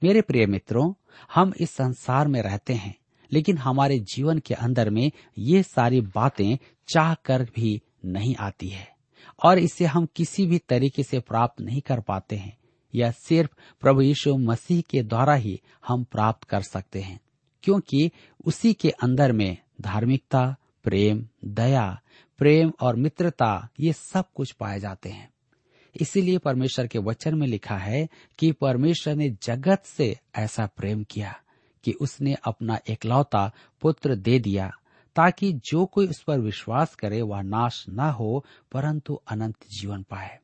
मेरे 0.02 0.20
प्रिय 0.20 0.46
मित्रों, 0.46 0.92
हम 1.34 1.52
इस 1.60 1.70
संसार 1.70 2.28
में 2.28 2.42
रहते 2.42 2.74
हैं, 2.74 2.96
लेकिन 3.32 3.58
हमारे 3.58 3.98
जीवन 3.98 4.38
के 4.38 4.54
अंदर 4.54 4.90
में 4.90 5.10
ये 5.38 5.62
सारी 5.62 6.00
बातें 6.00 6.58
चाह 6.88 7.14
कर 7.14 7.42
भी 7.56 7.82
नहीं 8.04 8.36
आती 8.36 8.68
है, 8.68 8.88
और 9.44 9.58
इसे 9.58 9.84
हम 9.84 10.06
किसी 10.06 10.46
भी 10.46 10.58
तरीके 10.58 11.02
से 11.02 11.20
प्राप्त 11.20 11.60
नहीं 11.60 11.80
कर 11.80 12.00
पाते 12.00 12.36
हैं 12.36 12.58
यह 12.94 13.10
सिर्फ़ 13.10 13.50
प्रभु 13.80 14.00
यीशु 14.00 14.36
मसीह 14.36 14.80
के 14.80 15.02
द्वारा 15.02 15.34
ही 15.34 15.60
हम 15.86 16.04
प्राप्त 16.04 16.44
कर 16.44 16.62
सकते 16.62 17.00
हैं, 17.00 17.20
क्योंकि 17.62 18.10
उसी 18.44 18.74
के 18.74 18.90
अंदर 18.90 19.32
में 19.32 19.56
धार्मिकता 19.80 20.56
प्रेम, 20.86 21.28
दया, 21.44 22.00
प्रेम 22.38 22.72
और 22.80 22.96
मित्रता, 22.96 23.68
ये 23.80 23.92
सब 23.92 24.24
कुछ 24.34 24.52
पाए 24.52 24.80
जाते 24.80 25.08
हैं। 25.08 25.34
इसीलिए 26.00 26.38
परमेश्वर 26.38 26.86
के 26.86 26.98
वचन 26.98 27.34
में 27.34 27.46
लिखा 27.46 27.76
है 27.76 28.08
कि 28.38 28.52
परमेश्वर 28.52 29.14
ने 29.14 29.30
जगत 29.42 29.82
से 29.84 30.18
ऐसा 30.34 30.66
प्रेम 30.66 31.04
किया 31.04 31.40
कि 31.84 31.92
उसने 31.92 32.34
अपना 32.34 32.78
एकलौता 32.90 33.52
पुत्र 33.80 34.16
दे 34.16 34.38
दिया 34.38 34.70
ताकि 35.16 35.52
जो 35.52 35.86
कोई 35.86 36.06
उस 36.06 36.22
पर 36.22 36.38
विश्वास 36.38 36.94
करे, 36.94 37.22
वह 37.22 37.42
नाश 37.42 37.86
न 37.88 38.00
हो, 38.00 38.44
परंतु 38.72 39.14
अनंत 39.14 39.56
जीवन 39.80 40.02
पाए। 40.02 40.38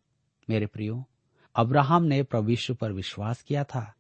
मेरे 0.51 0.67
प्रियो, 0.67 1.09
अब्राहम 1.57 2.03
ने 2.03 2.23
प्रभु 2.23 2.75
पर 2.75 2.93
विश्वास 2.93 3.43
किया 3.43 3.65
था। 3.65 3.95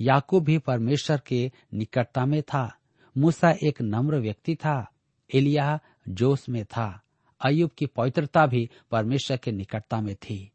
याकूब 0.00 0.44
भी 0.44 0.58
परमेश्वर 0.58 1.20
के 1.26 1.52
निकटता 1.74 2.26
में 2.26 2.42
था। 2.42 2.76
मूसा 3.18 3.50
एक 3.50 3.82
नम्र 3.82 4.18
व्यक्ति 4.18 4.54
था। 4.54 4.92
एलिया 5.34 5.80
जोश 6.08 6.48
में 6.48 6.64
था। 6.64 7.02
अयुब 7.44 7.70
की 7.70 7.86
पवित्रता 7.86 8.46
भी 8.46 8.70
परमेश्वर 8.90 9.36
के 9.36 9.52
निकटता 9.52 10.00
में 10.00 10.14
थी। 10.14 10.52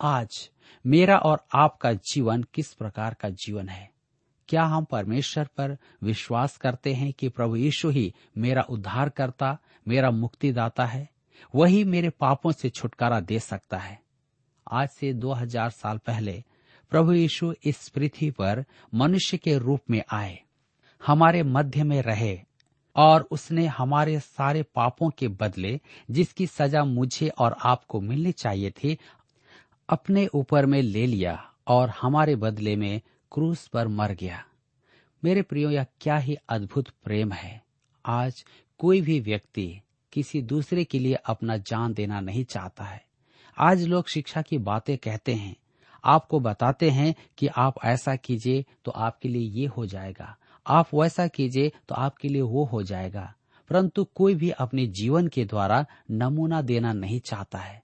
आज 0.00 0.50
मेरा 0.86 1.16
और 1.16 1.46
आपका 1.54 1.92
जीवन 1.92 2.42
किस 2.42 2.74
प्रकार 2.74 3.14
का 3.14 3.28
जीवन 3.28 3.68
है? 3.68 3.90
क्या 4.48 4.62
हम 4.62 4.84
परमेश्वर 4.84 5.44
पर 5.44 5.78
विश्वास 6.02 6.56
करते 6.56 6.94
हैं 6.94 7.12
कि 7.12 7.28
प्रभु 7.28 7.56
यीशु 7.56 7.90
ही 7.90 8.14
मेरा 8.38 8.62
उद्धार 8.62 9.08
करता 9.08 9.58
मेरा 9.88 10.10
मुक्तिदाता 10.10 10.86
है? 10.86 11.08
वही 11.54 11.84
मेरे 11.84 12.10
पापों 12.10 12.52
से 12.52 12.70
छुटकारा 12.70 13.20
दे 13.20 13.38
सकता 13.38 13.78
है। 13.78 14.02
आज 14.72 14.88
से 14.88 15.12
2000 15.12 15.70
साल 15.70 15.98
पहले 15.98 16.44
प्रभु 16.90 17.12
यीशु 17.12 17.54
इस 17.64 17.88
पृथ्वी 17.88 18.30
पर 18.30 18.64
मनुष्य 18.94 19.36
के 19.36 19.58
रूप 19.58 19.80
में 19.90 20.02
आए। 20.12 20.40
हमारे 21.06 21.42
मध्य 21.42 21.84
में 21.84 22.02
रहे। 22.02 22.47
और 22.98 23.28
उसने 23.30 23.66
हमारे 23.66 24.18
सारे 24.20 24.62
पापों 24.74 25.10
के 25.10 25.28
बदले 25.28 25.80
जिसकी 26.10 26.46
सजा 26.46 26.84
मुझे 26.84 27.28
और 27.28 27.56
आपको 27.64 28.00
मिलनी 28.00 28.32
चाहिए 28.32 28.70
थी, 28.70 28.98
अपने 29.88 30.26
ऊपर 30.26 30.66
में 30.66 30.80
ले 30.82 31.06
लिया 31.06 31.52
और 31.66 31.88
हमारे 31.90 32.36
बदले 32.36 32.76
में 32.76 33.00
क्रूस 33.32 33.66
पर 33.66 33.88
मर 33.88 34.12
गया। 34.12 34.44
मेरे 35.22 35.42
प्रियो, 35.42 35.70
यह 35.70 35.86
क्या 36.00 36.16
ही 36.16 36.36
अद्भुत 36.48 36.88
प्रेम 37.04 37.32
है। 37.32 37.62
आज 38.04 38.44
कोई 38.78 39.00
भी 39.00 39.20
व्यक्ति 39.20 39.80
किसी 40.12 40.42
दूसरे 40.42 40.84
के 40.84 40.98
लिए 40.98 41.14
अपना 41.14 41.56
जान 41.56 41.94
देना 41.94 42.20
नहीं 42.20 42.44
चाहता 42.44 42.84
है। 42.84 43.02
आज 43.58 43.82
लोग 43.82 44.08
शिक्षा 44.08 44.42
की 44.42 44.58
बातें 44.58 44.96
कहते 44.98 45.34
हैं, 45.34 45.56
आपको 46.04 46.40
बताते 46.40 46.90
हैं 46.90 47.14
कि 47.38 47.46
आप 47.46 47.74
ऐसा 47.84 48.16
कीजिए 48.16 48.64
तो 48.84 48.90
आपके 48.90 49.28
लिए 49.28 49.50
ये 49.60 49.66
हो 49.66 49.86
जाएगा। 49.86 50.36
आप 50.68 50.88
वैसा 50.94 51.26
कीजिए 51.26 51.72
तो 51.88 51.94
आपके 51.94 52.28
लिए 52.28 52.42
वो 52.42 52.64
हो 52.64 52.82
जाएगा। 52.82 53.34
परंतु 53.70 54.04
कोई 54.04 54.34
भी 54.34 54.50
अपने 54.50 54.86
जीवन 54.86 55.28
के 55.28 55.44
द्वारा 55.44 55.86
नमूना 56.10 56.62
देना 56.62 56.92
नहीं 56.92 57.20
चाहता 57.20 57.58
है। 57.58 57.82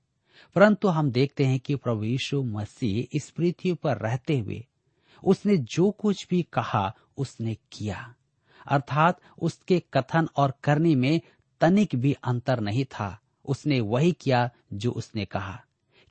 परंतु 0.54 0.88
हम 0.88 1.10
देखते 1.10 1.44
हैं 1.44 1.60
कि 1.60 1.74
प्रभु 1.74 2.04
यीशु 2.04 2.42
मसीह 2.42 3.16
इस 3.16 3.30
पृथ्वी 3.30 3.72
पर 3.72 3.96
रहते 3.96 4.38
हुए 4.38 4.66
उसने 5.24 5.56
जो 5.56 5.90
कुछ 5.90 6.28
भी 6.30 6.42
कहा, 6.42 6.94
उसने 7.16 7.56
किया। 7.72 8.14
अर्थात 8.66 9.20
उसके 9.42 9.82
कथन 9.94 10.28
और 10.36 10.54
करने 10.64 10.94
में 10.94 11.20
तनिक 11.60 11.88
भी 11.94 12.16
अंतर 12.24 12.60
नहीं 12.60 12.84
था। 12.84 13.20
उसने 13.44 13.80
वही 13.80 14.12
किया 14.12 14.50
जो 14.72 14.90
उसने 14.90 15.24
कहा। 15.24 15.60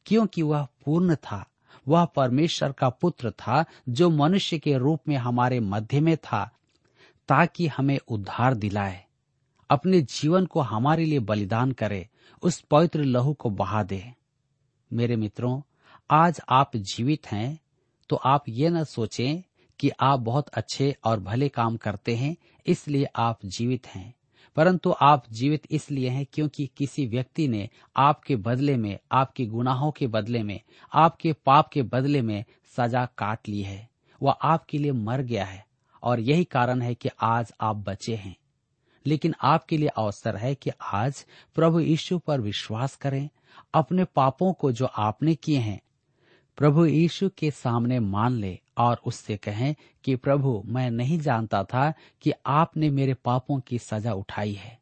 क्योंकि 0.06 0.42
वह 0.42 0.68
पूर्ण 0.86 1.16
था। 1.16 1.50
वह 1.88 2.06
परमेश्वर 2.06 2.72
का 2.72 2.90
पुत्र 2.90 3.32
था 3.32 3.66
जो 3.90 4.10
मनुष्य 4.10 4.60
के 4.60 4.78
रूप 4.78 5.00
में 5.08 5.16
हमारे 5.16 5.60
मध्य 5.60 6.00
में 6.00 6.18
था। 6.18 6.52
ताकि 7.28 7.68
हमें 7.68 7.98
उद्धार 8.08 8.54
दिलाए, 8.54 9.04
अपने 9.70 10.02
जीवन 10.02 10.46
को 10.46 10.62
हमारे 10.62 11.06
लिए 11.06 11.20
बलिदान 11.20 11.72
करे, 11.72 12.08
उस 12.42 12.60
पवित्र 12.62 13.04
लहू 13.04 13.34
को 13.34 13.50
बहा 13.50 13.84
दे। 13.84 14.14
मेरे 14.92 15.16
मित्रों, 15.16 15.62
आज 16.12 16.40
आप 16.50 16.76
जीवित 16.78 17.28
हैं 17.28 17.60
तो 18.10 18.16
आप 18.16 18.44
ये 18.50 18.70
न 18.70 18.84
सोचें 18.84 19.42
कि 19.80 19.90
आप 20.00 20.20
बहुत 20.20 20.50
अच्छे 20.50 20.96
और 21.06 21.20
भले 21.20 21.50
काम 21.50 21.78
करते 21.78 22.16
हैं, 22.16 22.36
इसलिए 22.68 23.06
आप 23.16 23.40
जीवित 23.46 23.88
हैं। 23.88 24.14
परंतु 24.56 24.94
आप 25.02 25.24
जीवित 25.32 25.68
इसलिए 25.72 26.10
हैं 26.10 26.26
क्योंकि 26.34 26.70
किसी 26.78 27.06
व्यक्ति 27.08 27.48
ने 27.48 27.70
आपके 27.98 28.36
बदले 28.36 28.76
में, 28.78 28.98
आपके 29.12 29.46
गुनाहों 29.46 29.92
के 29.92 30.08
बदले 30.08 30.44
में, 30.44 30.60
आपके 30.94 31.34
पाप 31.34 31.70
के 31.70 31.82
बदले 31.84 32.22
में 32.22 32.44
सजा 32.78 33.06
काट 33.06 33.50
ली 33.50 33.62
है। 33.62 33.90
वह 34.22 34.32
आपके 34.32 34.78
लिए 34.78 34.92
मर 34.92 35.22
गया 35.22 35.46
है। 35.46 35.66
और 36.04 36.20
यही 36.20 36.44
कारण 36.44 36.82
है 36.82 36.96
कि 36.96 37.10
आज 37.22 37.54
आप 37.62 37.76
बचे 37.76 38.16
हैं। 38.16 38.36
लेकिन 39.06 39.36
आपके 39.42 39.78
लिए 39.78 39.88
अवसर 39.88 40.38
है 40.38 40.56
कि 40.56 40.72
आज 40.94 41.26
प्रभु 41.56 41.80
यीशु 41.80 42.20
पर 42.20 42.42
विश्वास 42.42 42.96
करें, 42.96 43.30
अपने 43.74 44.04
पापों 44.04 44.54
को 44.54 44.72
जो 44.72 44.86
आपने 44.86 45.36
किए 45.36 45.60
हैं। 45.60 45.82
प्रभु 46.58 46.86
यीशु 46.86 47.30
के 47.38 47.52
सामने 47.52 48.00
मान 48.00 48.32
ले 48.32 48.60
और 48.78 49.02
उससे 49.06 49.38
कहें 49.38 49.76
कि 50.04 50.16
प्रभु, 50.16 50.64
मैं 50.66 50.92
नहीं 50.92 51.20
जानता 51.20 51.64
था 51.64 51.94
कि 52.22 52.32
आपने 52.46 52.90
मेरे 52.90 53.14
पापों 53.14 53.60
की 53.60 53.80
सजा 53.80 54.14
उठाई 54.14 54.54
है 54.54 54.80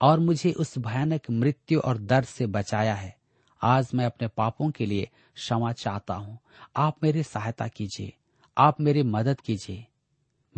और 0.00 0.20
मुझे 0.20 0.52
उस 0.52 0.78
भयानक 0.78 1.20
मृत्यु 1.30 1.80
और 1.80 1.98
दर्द 1.98 2.26
से 2.26 2.46
बचाया 2.46 2.94
है। 2.94 3.18
आज 3.62 3.90
मैं 3.94 4.06
अपने 4.06 4.28
पापों 4.28 4.70
के 4.70 4.86
लिए 4.86 5.08
क्षमा 5.34 5.72
चाहता 5.72 6.14
हूँ। 6.14 6.38
आप 6.76 6.96
मेरी 7.02 7.22
सहायता 7.22 7.68
कीजिए। 7.68 8.12
आप 8.58 8.80
मेरी 8.80 9.02
मदद 9.02 9.40
कीजिए। 9.40 9.87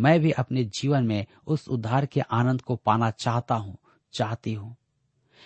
मैं 0.01 0.19
भी 0.19 0.31
अपने 0.31 0.63
जीवन 0.73 1.05
में 1.05 1.25
उस 1.47 1.67
उद्धार 1.69 2.05
के 2.05 2.21
आनंद 2.21 2.61
को 2.61 2.75
पाना 2.75 3.09
चाहता 3.11 3.55
हूँ, 3.55 3.77
चाहती 4.13 4.53
हूँ। 4.53 4.75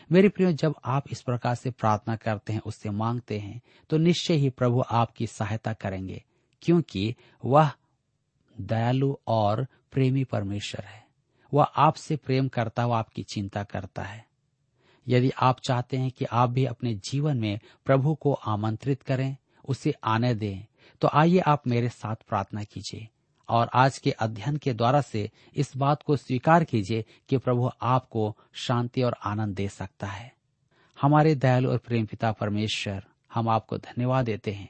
मेरे 0.09 0.29
प्रियो, 0.29 0.51
जब 0.51 0.75
आप 0.85 1.03
इस 1.11 1.21
प्रकार 1.21 1.55
से 1.55 1.71
प्रार्थना 1.71 2.15
करते 2.15 2.53
हैं, 2.53 2.61
उससे 2.61 2.89
मांगते 2.91 3.39
हैं 3.39 3.61
तो 3.89 3.97
निश्चय 3.97 4.33
ही 4.33 4.49
प्रभु 4.49 4.83
आपकी 4.91 5.27
सहायता 5.27 5.73
करेंगे, 5.73 6.23
क्योंकि 6.61 7.15
वह 7.43 7.71
दयालु 8.55 9.15
और 9.27 9.65
प्रेमी 9.91 10.23
परमेश्वर 10.23 10.83
है। 10.83 11.03
वह 11.51 11.63
आपसे 11.63 12.15
प्रेम 12.15 12.47
करता 12.47 12.83
हुआ 12.83 12.97
आपकी 12.99 13.23
चिंता 13.23 13.63
करता 13.63 14.03
है। 14.03 14.25
यदि 15.07 15.31
आप 15.39 15.59
चाहते 15.59 15.97
हैं 15.97 16.11
कि 16.11 16.25
आप 16.25 16.49
भी 16.49 16.65
अपने 16.65 16.93
जीवन 17.03 17.37
में 17.37 17.59
प्रभु 17.85 18.13
को 18.15 18.33
आमंत्रित 18.33 19.03
करें, 19.03 19.35
उसे 19.65 19.93
आने 20.03 20.33
दें 20.35 20.65
तो 21.01 21.09
आइए 21.13 21.39
आप 21.39 21.67
मेरे 21.67 21.89
साथ 21.89 22.15
प्रार्थना 22.27 22.63
कीजिए। 22.63 23.07
और 23.49 23.69
आज 23.73 23.97
के 23.97 24.11
अध्ययन 24.11 24.57
के 24.57 24.73
द्वारा 24.73 25.01
से 25.01 25.31
इस 25.55 25.77
बात 25.77 26.03
को 26.03 26.15
स्वीकार 26.15 26.63
कीजिए 26.63 27.05
कि 27.29 27.37
प्रभु 27.37 27.69
आपको 27.81 28.37
शांति 28.53 29.03
और 29.03 29.15
आनंद 29.23 29.55
दे 29.55 29.69
सकता 29.69 30.07
है। 30.07 30.33
हमारे 31.01 31.35
दयालु 31.35 31.71
और 31.71 31.77
प्रेम 31.77 32.05
पिता 32.05 32.31
परमेश्वर, 32.31 33.05
हम 33.33 33.49
आपको 33.49 33.77
धन्यवाद 33.77 34.25
देते 34.25 34.51
हैं। 34.51 34.69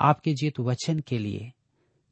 आपके 0.00 0.34
जीत 0.34 0.60
वचन 0.60 1.00
के 1.00 1.18
लिए 1.18 1.52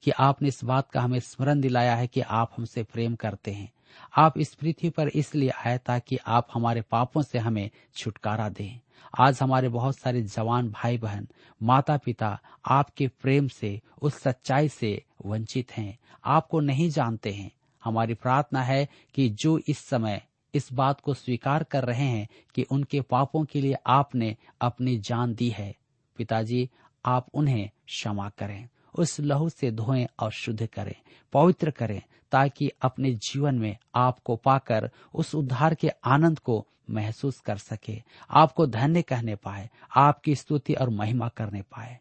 कि 0.02 0.10
आपने 0.10 0.48
इस 0.48 0.64
बात 0.64 0.90
का 0.90 1.00
हमें 1.00 1.20
स्मरण 1.20 1.60
दिलाया 1.60 1.96
है 1.96 2.06
कि 2.06 2.20
आप 2.20 2.50
हमसे 2.56 2.82
प्रेम 2.82 3.14
करते 3.14 3.50
हैं। 3.50 3.72
आप 4.16 4.38
इस 4.38 4.54
पृथ्वी 4.54 4.90
पर 4.90 5.08
इसलिए 5.08 5.48
आए 5.48 5.78
ताकि 5.78 6.18
आप 6.26 6.48
हमारे 6.54 6.80
पापों 6.80 7.22
से 7.22 7.38
हमें 7.38 7.70
छुटकारा 7.96 8.48
दें। 8.48 8.80
आज 9.18 9.38
हमारे 9.42 9.68
बहुत 9.68 9.96
सारे 9.96 10.22
जवान 10.22 10.68
भाई 10.68 10.98
बहन 10.98 11.28
माता 11.62 11.96
पिता 11.96 12.40
आपके 12.66 13.08
प्रेम 13.08 13.48
से, 13.48 13.80
उस 14.02 14.14
सच्चाई 14.14 14.68
से 14.68 15.04
वंचित 15.26 15.72
हैं। 15.72 15.98
आपको 16.24 16.60
नहीं 16.60 16.90
जानते 16.90 17.32
हैं। 17.32 17.50
हमारी 17.84 18.14
प्रार्थना 18.14 18.62
है 18.62 18.88
कि 19.14 19.28
जो 19.28 19.60
इस 19.68 19.78
समय 19.78 20.22
इस 20.54 20.72
बात 20.72 21.00
को 21.00 21.14
स्वीकार 21.14 21.62
कर 21.62 21.84
रहे 21.84 22.06
हैं 22.06 22.28
कि 22.54 22.62
उनके 22.62 23.00
पापों 23.00 23.44
के 23.44 23.60
लिए 23.60 23.74
आपने 23.86 24.36
अपनी 24.60 24.98
जान 24.98 25.34
दी 25.34 25.48
है। 25.48 25.76
पिताजी, 26.16 26.70
आप 27.04 27.26
उन्हें 27.34 27.70
क्षमा 27.86 28.28
करें। 28.28 28.68
उस 28.94 29.20
लहू 29.20 29.48
से 29.48 29.70
धोएँ 29.70 30.06
और 30.20 30.30
शुद्ध 30.30 30.66
करें, 30.66 30.94
पवित्र 31.32 31.70
करें। 31.70 32.02
ताकि 32.32 32.70
अपने 32.82 33.14
जीवन 33.14 33.54
में 33.54 33.76
आपको 33.94 34.36
पाकर 34.36 34.90
उस 35.14 35.34
उद्धार 35.34 35.74
के 35.74 35.88
आनंद 35.88 36.38
को 36.38 36.66
महसूस 36.90 37.40
कर 37.40 37.56
सके, 37.56 38.02
आपको 38.30 38.66
धन्य 38.66 39.02
कहने 39.02 39.36
पाए, 39.36 39.70
आपकी 39.96 40.34
स्तुति 40.34 40.74
और 40.74 40.90
महिमा 40.90 41.28
करने 41.28 41.62
पाए। 41.62 41.98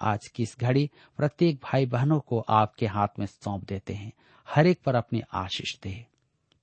आज 0.00 0.28
की 0.28 0.42
इस 0.42 0.56
घड़ी 0.60 0.90
प्रत्येक 1.16 1.56
भाई 1.56 1.86
बहनों 1.86 2.20
को 2.20 2.40
आपके 2.40 2.86
हाथ 2.86 3.08
में 3.18 3.26
सौंप 3.26 3.64
देते 3.64 3.94
हैं, 3.94 4.12
हर 4.48 4.66
एक 4.66 4.80
पर 4.82 4.94
अपनी 4.94 5.22
आशीष 5.32 5.80
दे। 5.82 6.06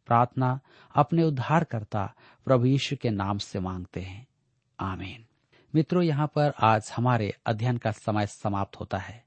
प्रार्थना 0.06 0.60
अपने 0.96 1.24
उद्धारकर्ता 1.24 2.14
प्रभु 2.46 2.66
यीशु 2.66 2.96
के 2.96 3.10
नाम 3.10 3.38
से 3.38 3.60
मांगते 3.60 4.02
हैं। 4.02 4.28
आमीन। 4.80 5.26
मित्रों, 5.76 6.04
यहाँ 6.04 6.28
पर 6.28 6.54
आज 6.60 6.92
हमारे 6.98 7.36
अध्ययन 7.46 7.78
का 7.78 7.92
समय 7.92 8.28
समाप्त 8.28 8.80
होता 8.80 8.98
है। 8.98 9.26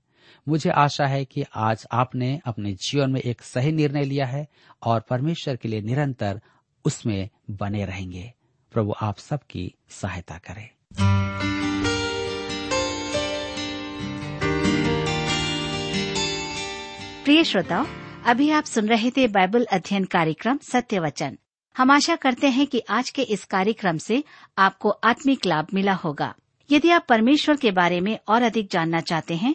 मुझे 0.49 0.71
आशा 0.71 1.07
है 1.07 1.25
कि 1.25 1.45
आज 1.55 1.87
आपने 1.93 2.41
अपने 2.45 2.73
जीवन 2.73 3.11
में 3.11 3.21
एक 3.21 3.43
सही 3.43 3.73
निर्णय 3.73 4.05
लिया 4.05 4.27
है 4.27 4.49
और 4.83 5.01
परमेश्वर 5.01 5.57
के 5.57 5.69
लिए 5.69 5.81
निरंतर 5.81 6.41
उसमें 6.85 7.29
बने 7.51 7.85
रहेंगे। 7.85 8.33
प्रभु 8.73 8.95
आप 9.03 9.19
सबकी 9.19 9.75
सहायता 9.89 10.39
करें। 10.39 10.69
प्रिय 17.25 17.45
श्रोताओ, 17.45 17.87
अभी 18.27 18.51
आप 18.51 18.65
सुन 18.65 18.89
रहे 18.89 19.11
थे 19.11 19.29
बाइबल 19.29 19.65
अध्ययन 19.65 20.05
कार्यक्रम 20.05 20.59
सत्य 20.59 20.99
वचन 20.99 21.39
हम 21.77 21.91
आशा 21.91 22.17
करते 22.17 22.49
हैं 22.49 22.67
कि 22.67 22.83
आज 22.91 23.11
के 23.11 23.23
इस 23.23 23.45
कार्यक्रम 23.45 23.99
से 23.99 24.25
आपको 24.59 24.89
आत्मिक 24.89 25.47
लाभ 25.47 25.67
मिला 25.75 25.93
होगा। 25.93 26.35
यदि 26.71 26.91
आप 26.91 27.07
परमेश्वर 27.09 27.57
के 27.57 27.71
बारे 27.71 28.01
में 28.01 28.19
और 28.29 28.43
अधिक 28.43 28.71
जानना 28.71 29.01
चाहते 29.01 29.37
हैं 29.37 29.55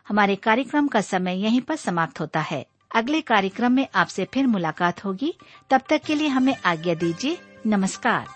हमारे 0.11 0.35
कार्यक्रम 0.35 0.87
का 0.87 1.01
समय 1.01 1.43
यहीं 1.43 1.61
पर 1.61 1.75
समाप्त 1.75 2.19
होता 2.19 2.39
है। 2.39 2.65
अगले 2.95 3.21
कार्यक्रम 3.21 3.71
में 3.71 3.87
आपसे 3.95 4.27
फिर 4.33 4.47
मुलाकात 4.47 5.05
होगी। 5.05 5.37
तब 5.69 5.81
तक 5.89 6.01
के 6.05 6.15
लिए 6.15 6.27
हमें 6.27 6.55
आज्ञा 6.65 6.93
दीजिए। 6.93 7.37
नमस्कार। 7.67 8.27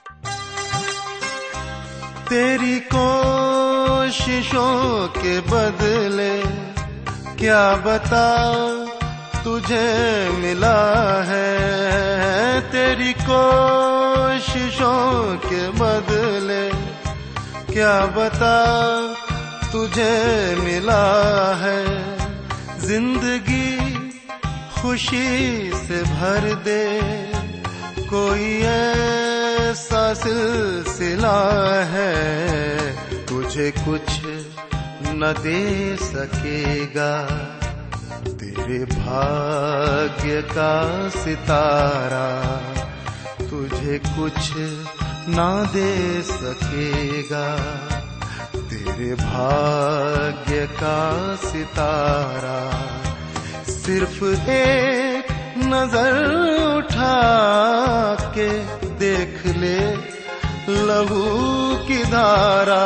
तेरी 2.30 2.80
कोशिशों 2.80 5.08
के 5.08 5.40
बदले 5.40 6.44
क्या 7.36 7.76
बता 7.76 9.44
तुझे 9.44 10.30
मिला 10.30 11.24
है। 11.24 12.62
तेरी 12.62 13.14
कोशिशों 13.14 15.38
के 15.38 15.70
बदले 15.70 16.72
क्या 17.74 18.06
बता 18.06 18.76
तुझे 19.76 20.56
मिला 20.56 21.06
है। 21.56 21.80
ज़िंदगी 22.80 23.78
खुशी 24.76 25.72
से 25.76 26.02
भर 26.04 26.46
दे। 26.64 26.86
कोई 28.08 28.46
ऐसा 28.62 30.04
सिलसिला 30.14 31.36
है, 31.86 32.14
तुझे 33.26 33.70
कुछ 33.72 34.22
न 35.12 35.34
दे 35.44 35.64
सकेगा। 35.98 37.12
तेरे 38.28 38.80
भाग्य 38.86 40.42
का 40.52 40.74
सितारा 41.10 42.28
तुझे 43.42 44.00
कुछ 44.00 44.52
न 45.30 45.68
दे 45.74 46.22
सकेगा। 46.22 47.46
तेरे 48.86 49.14
भाग्य 49.16 50.66
का 50.80 51.00
सितारा 51.36 52.60
सिर्फ़ 53.70 54.24
एक 54.50 55.32
नज़र 55.66 56.18
उठा 56.66 57.16
के 58.38 58.50
देख 59.00 59.46
ले, 59.58 59.80
लहू 60.88 61.24
की 61.88 62.04
धारा 62.04 62.86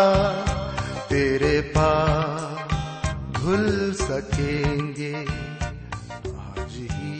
तेरे 1.09 1.59
पास 1.75 2.73
धुल 3.39 3.67
सकेंगे। 4.01 5.15
आज 5.15 6.75
ही 6.91 7.19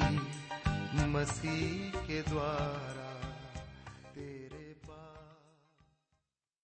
मसीह 1.13 1.99
के 2.07 2.21
द्वारा। 2.31 2.98